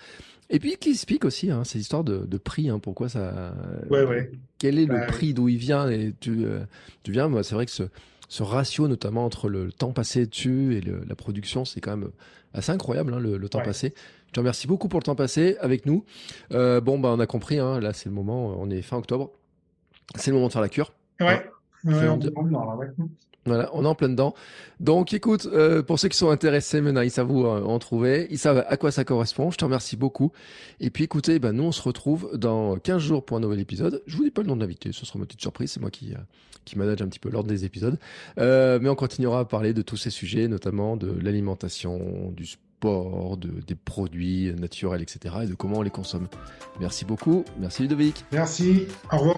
[0.49, 3.53] Et puis qui explique aussi hein, ces histoires de, de prix, hein, pourquoi ça.
[3.89, 4.31] Ouais, ouais.
[4.59, 6.63] Quel est le bah, prix, d'où il vient et tu, euh,
[7.03, 7.27] tu viens.
[7.27, 7.83] Moi, c'est vrai que ce,
[8.29, 12.11] ce, ratio, notamment entre le, temps passé dessus et le, la production, c'est quand même
[12.53, 13.93] assez incroyable hein, le, le, temps passé.
[14.27, 16.05] Je te remercie beaucoup pour le temps passé avec nous.
[16.51, 17.57] Euh, bon, bah, on a compris.
[17.57, 18.55] Là, c'est le moment.
[18.59, 19.31] On est fin octobre.
[20.15, 20.93] C'est le moment de faire la cure.
[21.19, 21.43] Ouais.
[21.85, 22.19] ouais, on
[23.45, 24.33] voilà, on est en plein dedans.
[24.79, 28.27] Donc écoute, euh, pour ceux qui sont intéressés maintenant, ils savent où euh, en trouver,
[28.31, 29.51] ils savent à quoi ça correspond.
[29.51, 30.31] Je te remercie beaucoup.
[30.79, 34.01] Et puis écoutez, ben, nous on se retrouve dans 15 jours pour un nouvel épisode.
[34.07, 35.91] Je vous dis pas le nom de l'invité, ce sera ma petite surprise, c'est moi
[35.91, 36.17] qui, euh,
[36.65, 37.99] qui manage un petit peu l'ordre des épisodes.
[38.37, 43.49] Mais on continuera à parler de tous ces sujets, notamment de l'alimentation, du sport, de,
[43.67, 45.35] des produits naturels, etc.
[45.43, 46.27] et de comment on les consomme.
[46.79, 47.45] Merci beaucoup.
[47.59, 48.25] Merci Ludovic.
[48.31, 48.87] Merci.
[49.11, 49.37] Au revoir.